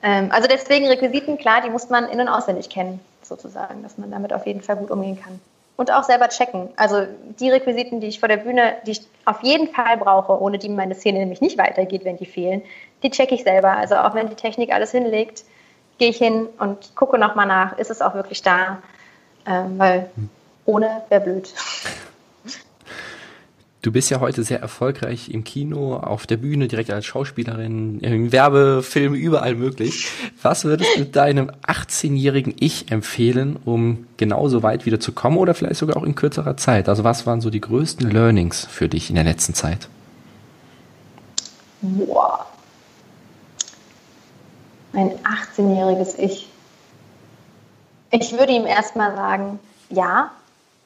[0.04, 4.10] Ähm, also deswegen Requisiten, klar, die muss man in- und auswendig kennen, sozusagen, dass man
[4.10, 5.40] damit auf jeden Fall gut umgehen kann.
[5.76, 6.68] Und auch selber checken.
[6.76, 7.06] Also
[7.40, 10.68] die Requisiten, die ich vor der Bühne, die ich auf jeden Fall brauche, ohne die
[10.68, 12.62] meine Szene nämlich nicht weitergeht, wenn die fehlen,
[13.02, 13.72] die checke ich selber.
[13.72, 15.42] Also auch wenn die Technik alles hinlegt,
[15.98, 18.82] gehe ich hin und gucke nochmal nach, ist es auch wirklich da?
[19.46, 20.10] Ähm, weil
[20.64, 21.52] ohne wäre blöd.
[23.84, 28.32] Du bist ja heute sehr erfolgreich im Kino, auf der Bühne, direkt als Schauspielerin, im
[28.32, 30.08] Werbefilm, überall möglich.
[30.40, 35.76] Was würdest du deinem 18-jährigen Ich empfehlen, um genauso weit wieder zu kommen oder vielleicht
[35.76, 36.88] sogar auch in kürzerer Zeit?
[36.88, 39.86] Also was waren so die größten Learnings für dich in der letzten Zeit?
[41.82, 42.46] Boah.
[44.94, 45.10] Mein
[45.58, 46.48] 18-jähriges Ich.
[48.12, 49.58] Ich würde ihm erstmal sagen,
[49.90, 50.30] ja,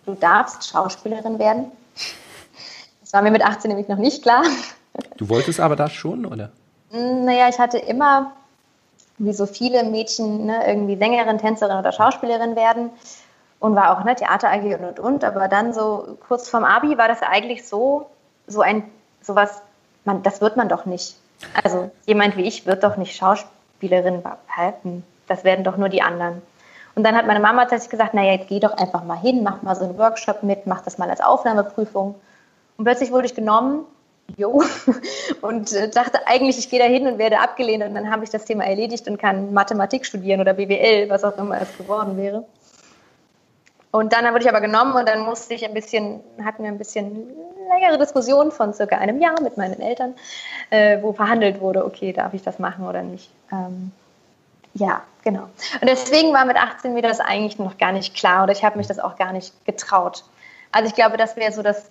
[0.04, 1.66] du darfst Schauspielerin werden
[3.08, 4.42] das war mir mit 18 nämlich noch nicht klar.
[5.16, 6.50] Du wolltest aber das schon, oder?
[6.90, 8.32] Naja, ich hatte immer,
[9.16, 12.90] wie so viele Mädchen, ne, irgendwie Sängerin, Tänzerin oder Schauspielerin werden
[13.60, 15.24] und war auch ne, Theater AG und und und.
[15.24, 18.10] Aber dann so kurz vorm Abi war das eigentlich so,
[18.46, 18.84] so ein,
[19.22, 19.62] sowas,
[20.04, 21.16] man, das wird man doch nicht.
[21.64, 24.22] Also jemand wie ich wird doch nicht Schauspielerin
[24.54, 25.02] halten.
[25.28, 26.42] Das werden doch nur die anderen.
[26.94, 29.62] Und dann hat meine Mama tatsächlich gesagt, naja, jetzt geh doch einfach mal hin, mach
[29.62, 32.14] mal so einen Workshop mit, mach das mal als Aufnahmeprüfung.
[32.78, 33.84] Und plötzlich wurde ich genommen,
[34.36, 34.62] jo,
[35.42, 38.30] und äh, dachte eigentlich, ich gehe da hin und werde abgelehnt und dann habe ich
[38.30, 42.44] das Thema erledigt und kann Mathematik studieren oder BWL, was auch immer es geworden wäre.
[43.90, 46.78] Und dann wurde ich aber genommen und dann musste ich ein bisschen, hatten wir ein
[46.78, 47.30] bisschen
[47.68, 50.14] längere Diskussion von circa einem Jahr mit meinen Eltern,
[50.70, 53.28] äh, wo verhandelt wurde, okay, darf ich das machen oder nicht.
[53.50, 53.90] Ähm,
[54.74, 55.48] ja, genau.
[55.80, 58.78] Und deswegen war mit 18 mir das eigentlich noch gar nicht klar oder ich habe
[58.78, 60.24] mich das auch gar nicht getraut.
[60.70, 61.90] Also ich glaube, das wäre so das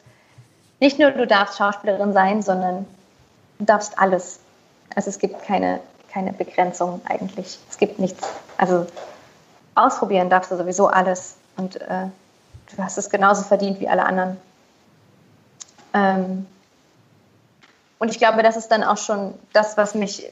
[0.79, 2.85] nicht nur du darfst Schauspielerin sein, sondern
[3.59, 4.39] du darfst alles.
[4.95, 5.79] Also es gibt keine,
[6.11, 7.59] keine Begrenzung eigentlich.
[7.69, 8.27] Es gibt nichts.
[8.57, 8.87] Also
[9.75, 12.07] ausprobieren darfst du sowieso alles und äh,
[12.75, 14.37] du hast es genauso verdient wie alle anderen.
[15.93, 16.45] Ähm,
[17.99, 20.31] und ich glaube, das ist dann auch schon das, was mich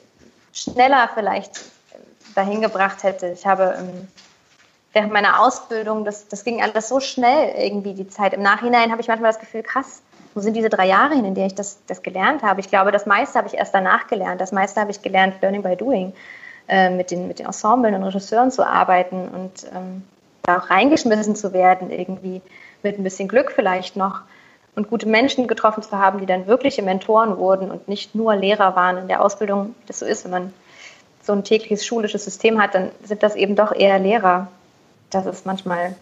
[0.53, 1.61] schneller vielleicht
[2.35, 3.27] dahin gebracht hätte.
[3.27, 4.07] Ich habe ähm,
[4.93, 8.33] während meiner Ausbildung, das, das ging alles so schnell irgendwie die Zeit.
[8.33, 10.01] Im Nachhinein habe ich manchmal das Gefühl, krass,
[10.35, 12.59] wo sind diese drei Jahre hin, in denen ich das, das gelernt habe?
[12.59, 14.41] Ich glaube, das meiste habe ich erst danach gelernt.
[14.41, 16.13] Das meiste habe ich gelernt, Learning by Doing,
[16.67, 20.03] äh, mit, den, mit den Ensemblen und Regisseuren zu arbeiten und ähm,
[20.43, 22.41] da auch reingeschmissen zu werden, irgendwie
[22.83, 24.21] mit ein bisschen Glück vielleicht noch
[24.75, 28.75] und gute Menschen getroffen zu haben, die dann wirkliche Mentoren wurden und nicht nur Lehrer
[28.75, 30.53] waren in der Ausbildung, wie das so ist, wenn man
[31.23, 34.47] so ein tägliches schulisches System hat, dann sind das eben doch eher Lehrer.
[35.09, 35.95] Das ist manchmal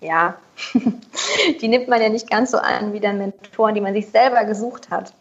[0.00, 0.34] ja,
[1.60, 4.44] die nimmt man ja nicht ganz so an wie dann Mentoren, die man sich selber
[4.44, 5.12] gesucht hat.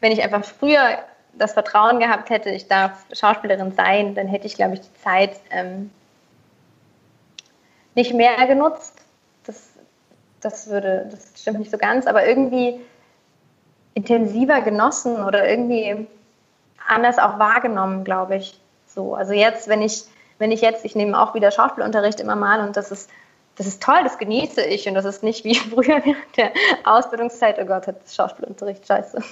[0.00, 0.98] Wenn ich einfach früher
[1.36, 5.40] das Vertrauen gehabt hätte, ich darf Schauspielerin sein, dann hätte ich, glaube ich, die Zeit
[5.50, 5.90] ähm,
[7.94, 8.94] nicht mehr genutzt.
[9.46, 9.70] Das,
[10.40, 12.80] das würde, das stimmt nicht so ganz, aber irgendwie
[13.94, 16.06] intensiver genossen oder irgendwie
[16.86, 18.60] anders auch wahrgenommen, glaube ich.
[18.86, 20.04] So, also jetzt, wenn ich,
[20.38, 23.10] wenn ich jetzt, ich nehme auch wieder Schauspielunterricht immer mal und das ist,
[23.56, 26.52] das ist toll, das genieße ich und das ist nicht wie früher während der
[26.84, 29.22] Ausbildungszeit, oh Gott, hat Schauspielunterricht, scheiße.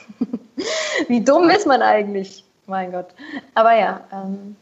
[1.09, 2.45] wie dumm ist man eigentlich?
[2.67, 3.09] Mein Gott.
[3.55, 4.57] Aber ja, ähm,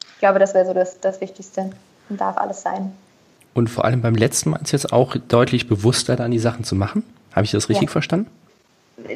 [0.00, 1.70] ich glaube, das wäre so das, das Wichtigste
[2.08, 2.92] und darf alles sein.
[3.54, 6.74] Und vor allem beim letzten Mal ist jetzt auch deutlich bewusster dann die Sachen zu
[6.74, 7.04] machen.
[7.34, 7.92] Habe ich das richtig ja.
[7.92, 8.30] verstanden?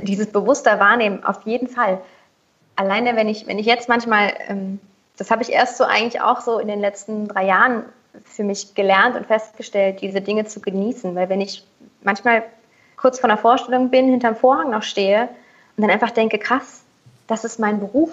[0.03, 2.01] Dieses bewusster Wahrnehmen, auf jeden Fall.
[2.77, 4.79] Alleine, wenn ich, wenn ich jetzt manchmal, ähm,
[5.17, 7.85] das habe ich erst so eigentlich auch so in den letzten drei Jahren
[8.25, 11.15] für mich gelernt und festgestellt, diese Dinge zu genießen.
[11.15, 11.65] Weil wenn ich
[12.03, 12.45] manchmal
[12.97, 15.29] kurz vor einer Vorstellung bin, hinterm Vorhang noch stehe
[15.77, 16.83] und dann einfach denke, krass,
[17.27, 18.11] das ist mein Beruf.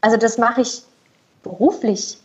[0.00, 0.82] Also das mache ich
[1.42, 2.18] beruflich.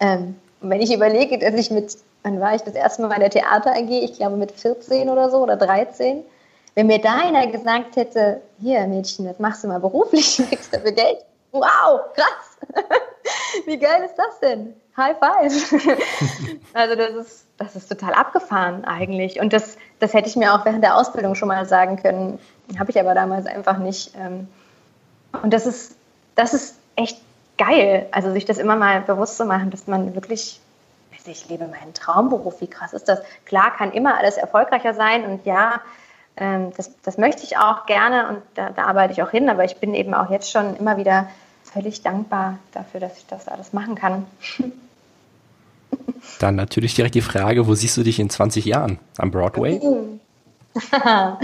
[0.00, 3.18] Ähm, und wenn ich überlege, dass ich mit, wann war ich das erste Mal bei
[3.18, 3.90] der Theater AG?
[3.90, 6.24] Ich glaube mit 14 oder so oder 13.
[6.74, 10.92] Wenn mir da einer gesagt hätte, hier Mädchen, das machst du mal beruflich kriegst dafür
[10.92, 11.18] Geld.
[11.52, 12.58] Wow, krass.
[13.66, 14.74] Wie geil ist das denn?
[14.96, 15.72] High five.
[16.72, 19.40] also das ist, das ist total abgefahren eigentlich.
[19.40, 22.38] Und das, das hätte ich mir auch während der Ausbildung schon mal sagen können.
[22.78, 24.12] Habe ich aber damals einfach nicht.
[24.16, 24.48] Ähm,
[25.42, 25.96] und das ist,
[26.36, 27.20] das ist echt
[27.58, 30.60] geil, also sich das immer mal bewusst zu machen, dass man wirklich,
[31.26, 33.20] ich lebe meinen Traumberuf, wie krass ist das?
[33.46, 35.80] Klar kann immer alles erfolgreicher sein und ja,
[36.36, 39.64] ähm, das, das möchte ich auch gerne und da, da arbeite ich auch hin, aber
[39.64, 41.28] ich bin eben auch jetzt schon immer wieder
[41.62, 44.26] völlig dankbar dafür, dass ich das alles machen kann.
[46.38, 48.98] Dann natürlich direkt die Frage, wo siehst du dich in 20 Jahren?
[49.18, 49.80] Am Broadway?
[49.82, 50.18] oh,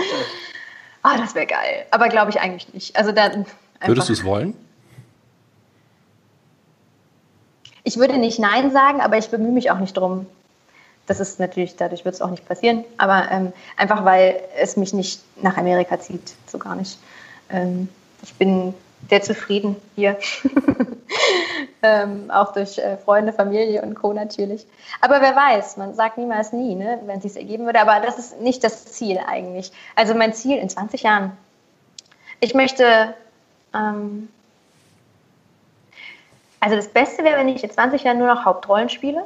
[1.02, 1.86] das wäre geil.
[1.90, 2.96] Aber glaube ich eigentlich nicht.
[2.96, 3.46] Also dann
[3.84, 4.54] Würdest du es wollen?
[7.82, 10.26] Ich würde nicht Nein sagen, aber ich bemühe mich auch nicht drum.
[11.06, 14.92] Das ist natürlich, dadurch wird es auch nicht passieren, aber ähm, einfach weil es mich
[14.92, 16.98] nicht nach Amerika zieht, so gar nicht.
[17.48, 17.88] Ähm,
[18.22, 18.74] ich bin
[19.08, 20.18] sehr zufrieden hier.
[21.82, 24.12] ähm, auch durch äh, Freunde, Familie und Co.
[24.12, 24.66] natürlich.
[25.00, 27.80] Aber wer weiß, man sagt niemals nie, ne, wenn es sich ergeben würde.
[27.80, 29.72] Aber das ist nicht das Ziel eigentlich.
[29.96, 31.36] Also mein Ziel in 20 Jahren.
[32.40, 33.14] Ich möchte
[33.74, 34.28] ähm,
[36.60, 39.24] also das Beste wäre, wenn ich in 20 Jahren nur noch Hauptrollen spiele.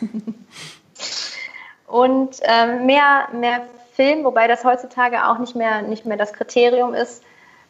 [1.86, 6.94] und ähm, mehr, mehr Film, wobei das heutzutage auch nicht mehr, nicht mehr das Kriterium
[6.94, 7.22] ist,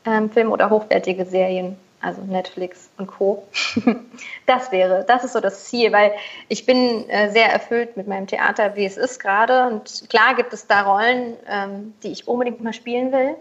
[0.09, 3.47] ähm, Film oder hochwertige Serien, also Netflix und Co.
[4.47, 6.13] das wäre, das ist so das Ziel, weil
[6.49, 9.67] ich bin äh, sehr erfüllt mit meinem Theater, wie es ist gerade.
[9.67, 13.37] Und klar gibt es da Rollen, ähm, die ich unbedingt mal spielen will.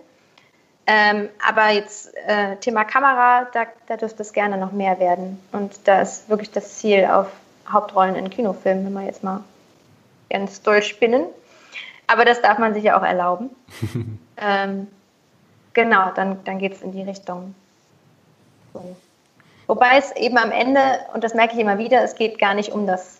[0.90, 5.40] Ähm, aber jetzt äh, Thema Kamera, da, da dürfte es gerne noch mehr werden.
[5.52, 7.28] Und da ist wirklich das Ziel auf
[7.70, 9.44] Hauptrollen in Kinofilmen, wenn wir jetzt mal
[10.30, 11.26] ganz durchspinnen.
[12.08, 13.50] Aber das darf man sich ja auch erlauben.
[14.38, 14.88] ähm,
[15.78, 17.54] genau, dann, dann geht es in die Richtung.
[18.74, 18.96] So.
[19.68, 20.82] Wobei es eben am Ende,
[21.14, 23.20] und das merke ich immer wieder, es geht gar nicht um das,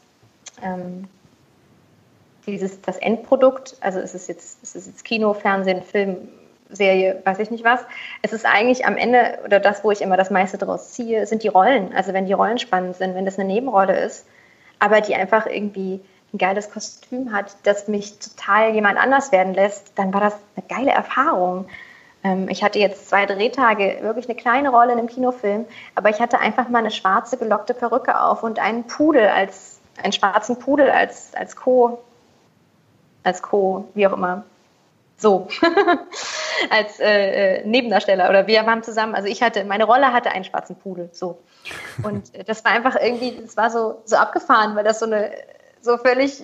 [0.64, 1.08] ähm,
[2.48, 3.78] dieses, das Endprodukt.
[3.80, 6.30] Also ist es jetzt, ist es jetzt Kino, Fernsehen, Film,
[6.70, 7.82] Serie, weiß ich nicht was.
[8.24, 11.44] Es ist eigentlich am Ende, oder das, wo ich immer das meiste daraus ziehe, sind
[11.44, 11.94] die Rollen.
[11.94, 14.26] Also wenn die Rollen spannend sind, wenn das eine Nebenrolle ist,
[14.80, 16.02] aber die einfach irgendwie
[16.34, 20.66] ein geiles Kostüm hat, das mich total jemand anders werden lässt, dann war das eine
[20.68, 21.68] geile Erfahrung.
[22.28, 25.66] Ähm, ich hatte jetzt zwei Drehtage, wirklich eine kleine Rolle in einem Kinofilm,
[25.96, 30.14] aber ich hatte einfach mal eine schwarze gelockte Perücke auf und einen Pudel als, einen
[30.14, 32.04] schwarzen Pudel als, als Co,
[33.24, 34.44] als Co, wie auch immer.
[35.20, 35.48] So,
[36.70, 40.44] als äh, äh, Nebendarsteller oder wir waren zusammen, also ich hatte, meine Rolle hatte einen
[40.44, 41.40] schwarzen Pudel, so.
[42.04, 45.32] Und äh, das war einfach irgendwie, das war so, so abgefahren, weil das so eine,
[45.82, 46.44] so völlig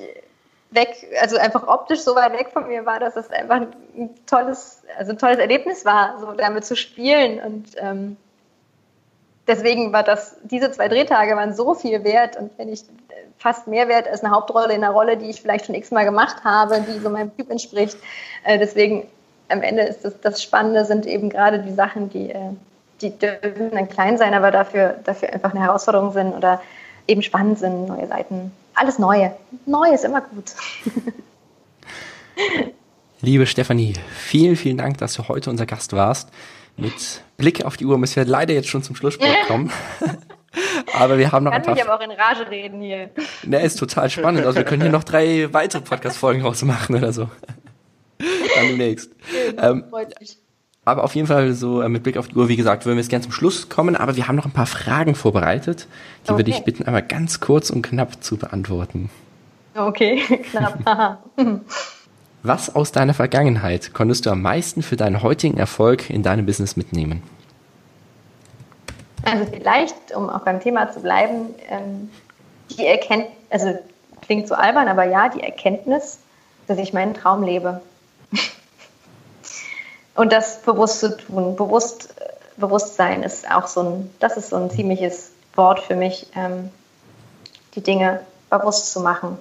[0.73, 4.83] weg, also einfach optisch so weit weg von mir war, dass es einfach ein tolles,
[4.97, 8.17] also ein tolles Erlebnis war, so damit zu spielen und ähm,
[9.47, 12.83] deswegen war das, diese zwei Drehtage waren so viel wert und wenn ich
[13.37, 16.43] fast mehr wert als eine Hauptrolle in einer Rolle, die ich vielleicht schon x-mal gemacht
[16.43, 17.97] habe, die so meinem Typ entspricht.
[18.43, 19.07] Äh, deswegen
[19.49, 22.51] am Ende ist das, das Spannende sind eben gerade die Sachen, die, äh,
[23.01, 26.61] die dürfen dann klein sein, aber dafür, dafür einfach eine Herausforderung sind oder
[27.07, 28.51] eben spannend sind, neue Seiten.
[28.75, 29.35] Alles Neue.
[29.65, 30.51] Neu ist immer gut.
[33.21, 36.29] Liebe Stefanie, vielen, vielen Dank, dass du heute unser Gast warst.
[36.75, 39.71] Mit Blick auf die Uhr müssen wir leider jetzt schon zum Schlussspruch kommen.
[40.93, 41.75] aber wir haben noch Kann ein paar.
[41.75, 43.11] mich aber auch in Rage reden hier.
[43.43, 44.45] Ne, ist total spannend.
[44.45, 47.29] Also wir können hier noch drei weitere Podcast-Folgen rausmachen oder so.
[48.17, 49.11] Dann demnächst.
[49.57, 49.85] Ähm,
[50.85, 53.01] aber auf jeden Fall so äh, mit Blick auf die Uhr, wie gesagt, würden wir
[53.01, 55.87] jetzt gerne zum Schluss kommen, aber wir haben noch ein paar Fragen vorbereitet,
[56.25, 56.37] die okay.
[56.39, 59.09] wir dich bitten, einmal ganz kurz und knapp zu beantworten.
[59.75, 60.17] Okay,
[60.51, 61.19] knapp.
[62.43, 66.75] Was aus deiner Vergangenheit konntest du am meisten für deinen heutigen Erfolg in deinem Business
[66.75, 67.23] mitnehmen?
[69.23, 72.09] Also vielleicht, um auch beim Thema zu bleiben, ähm,
[72.71, 73.79] die Erkenntnis, also
[74.21, 76.19] klingt so albern, aber ja, die Erkenntnis,
[76.67, 77.81] dass ich meinen Traum lebe.
[80.15, 82.13] Und das bewusst zu tun, bewusst,
[82.57, 86.69] Bewusstsein ist auch so ein, das ist so ein ziemliches Wort für mich, ähm,
[87.75, 89.37] die Dinge bewusst zu machen.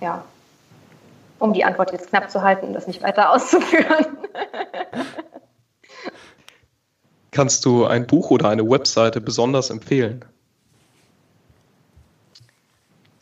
[0.00, 0.24] Ja.
[1.38, 4.06] Um die Antwort jetzt knapp zu halten und das nicht weiter auszuführen.
[7.30, 10.24] Kannst du ein Buch oder eine Webseite besonders empfehlen?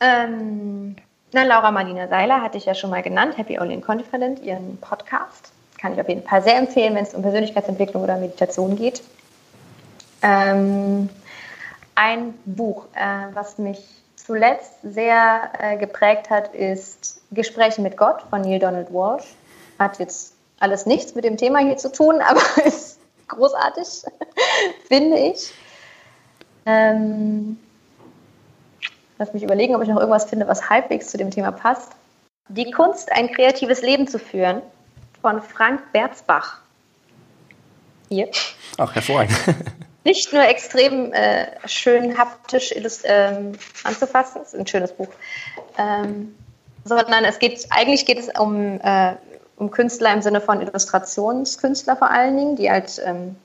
[0.01, 0.97] Ähm,
[1.33, 5.53] na, Laura Marlina Seiler hatte ich ja schon mal genannt, Happy Only Confident, ihren Podcast.
[5.79, 9.03] Kann ich auf jeden Fall sehr empfehlen, wenn es um Persönlichkeitsentwicklung oder Meditation geht.
[10.23, 11.09] Ähm,
[11.95, 13.79] ein Buch, äh, was mich
[14.17, 19.25] zuletzt sehr äh, geprägt hat, ist Gespräche mit Gott von Neil Donald Walsh.
[19.79, 22.99] Hat jetzt alles nichts mit dem Thema hier zu tun, aber ist
[23.29, 23.87] großartig,
[24.89, 25.53] finde ich.
[26.67, 27.59] Ähm,
[29.19, 31.93] lass mich überlegen, ob ich noch irgendwas finde, was halbwegs zu dem Thema passt.
[32.49, 34.63] Die Kunst, ein kreatives Leben zu führen,
[35.29, 36.63] von Frank Berzbach.
[38.09, 38.31] Hier.
[38.79, 39.37] Ach, hervorragend.
[40.05, 42.73] Nicht nur extrem äh, schön haptisch
[43.05, 43.53] ähm,
[43.85, 45.11] anzufassen, ist ein schönes Buch,
[45.77, 46.35] ähm,
[46.85, 49.17] sondern es geht, eigentlich geht es um, äh,
[49.57, 53.37] um Künstler im Sinne von Illustrationskünstler vor allen Dingen, die halt ähm,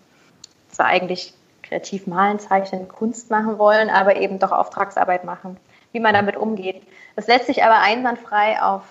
[0.71, 5.57] zwar eigentlich kreativ malen, zeichnen, Kunst machen wollen, aber eben doch Auftragsarbeit machen,
[5.91, 6.81] wie man damit umgeht.
[7.17, 8.83] Das lässt sich aber einwandfrei auf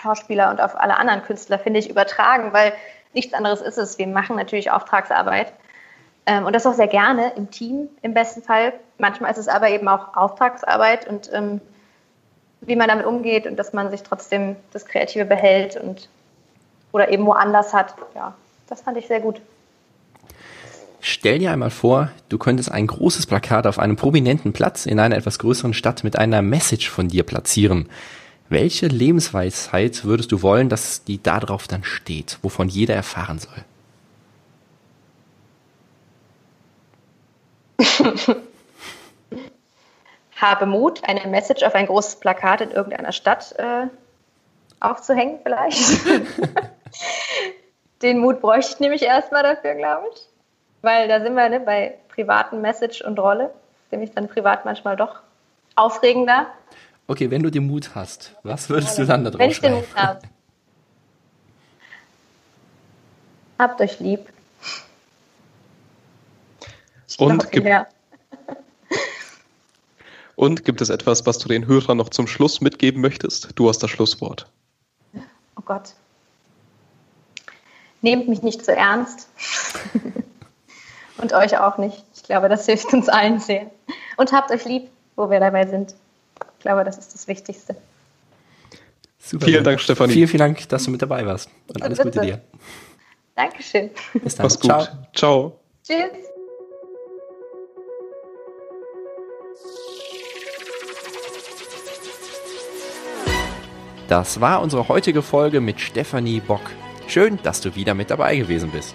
[0.00, 2.72] Schauspieler und auf alle anderen Künstler, finde ich, übertragen, weil
[3.12, 3.98] nichts anderes ist es.
[3.98, 5.52] Wir machen natürlich Auftragsarbeit
[6.26, 8.72] ähm, und das auch sehr gerne im Team im besten Fall.
[8.98, 11.60] Manchmal ist es aber eben auch Auftragsarbeit und ähm,
[12.60, 16.08] wie man damit umgeht und dass man sich trotzdem das Kreative behält und
[16.92, 17.94] oder eben woanders hat.
[18.14, 18.34] Ja,
[18.68, 19.40] das fand ich sehr gut.
[21.00, 25.16] Stell dir einmal vor, du könntest ein großes Plakat auf einem prominenten Platz in einer
[25.16, 27.88] etwas größeren Stadt mit einer Message von dir platzieren.
[28.48, 33.64] Welche Lebensweisheit würdest du wollen, dass die da drauf dann steht, wovon jeder erfahren soll?
[40.36, 43.86] Habe Mut, eine Message auf ein großes Plakat in irgendeiner Stadt äh,
[44.80, 46.06] aufzuhängen, vielleicht.
[48.02, 50.28] Den Mut bräuchte ich nämlich erstmal dafür, glaube ich.
[50.82, 53.50] Weil da sind wir ne, bei privaten Message und Rolle.
[53.90, 55.20] Nämlich dann privat manchmal doch
[55.74, 56.46] aufregender.
[57.08, 59.74] Okay, wenn du den Mut hast, was würdest du dann da drauf Wenn ich den
[59.74, 60.22] Mut habe.
[63.58, 64.28] Habt euch lieb.
[67.18, 67.66] Und, gibt,
[70.34, 73.50] und gibt es etwas, was du den Hörern noch zum Schluss mitgeben möchtest?
[73.54, 74.50] Du hast das Schlusswort.
[75.14, 75.94] Oh Gott.
[78.02, 79.30] Nehmt mich nicht so ernst.
[81.18, 82.04] und euch auch nicht.
[82.14, 83.70] Ich glaube, das hilft uns allen sehr.
[84.18, 85.94] Und habt euch lieb, wo wir dabei sind.
[86.56, 87.76] Ich glaube, das ist das Wichtigste.
[89.18, 89.46] Super.
[89.46, 90.12] Vielen Dank, Stefanie.
[90.12, 91.50] Vielen, vielen Dank, dass du mit dabei warst.
[91.68, 92.10] Und alles Bitte.
[92.10, 92.40] Gute dir.
[93.34, 93.90] Dankeschön.
[94.14, 94.44] Bis dann.
[94.44, 94.70] Mach's gut.
[94.70, 94.86] Ciao.
[95.14, 95.60] Ciao.
[95.84, 96.26] Tschüss.
[104.08, 106.60] Das war unsere heutige Folge mit Stefanie Bock.
[107.08, 108.94] Schön, dass du wieder mit dabei gewesen bist.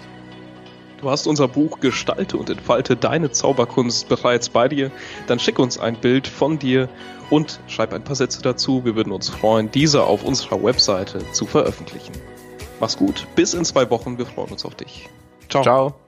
[1.02, 4.92] Du hast unser Buch Gestalte und entfalte deine Zauberkunst bereits bei dir.
[5.26, 6.88] Dann schick uns ein Bild von dir
[7.28, 8.84] und schreib ein paar Sätze dazu.
[8.84, 12.12] Wir würden uns freuen, diese auf unserer Webseite zu veröffentlichen.
[12.78, 14.16] Mach's gut, bis in zwei Wochen.
[14.16, 15.08] Wir freuen uns auf dich.
[15.48, 15.64] Ciao.
[15.64, 16.01] Ciao.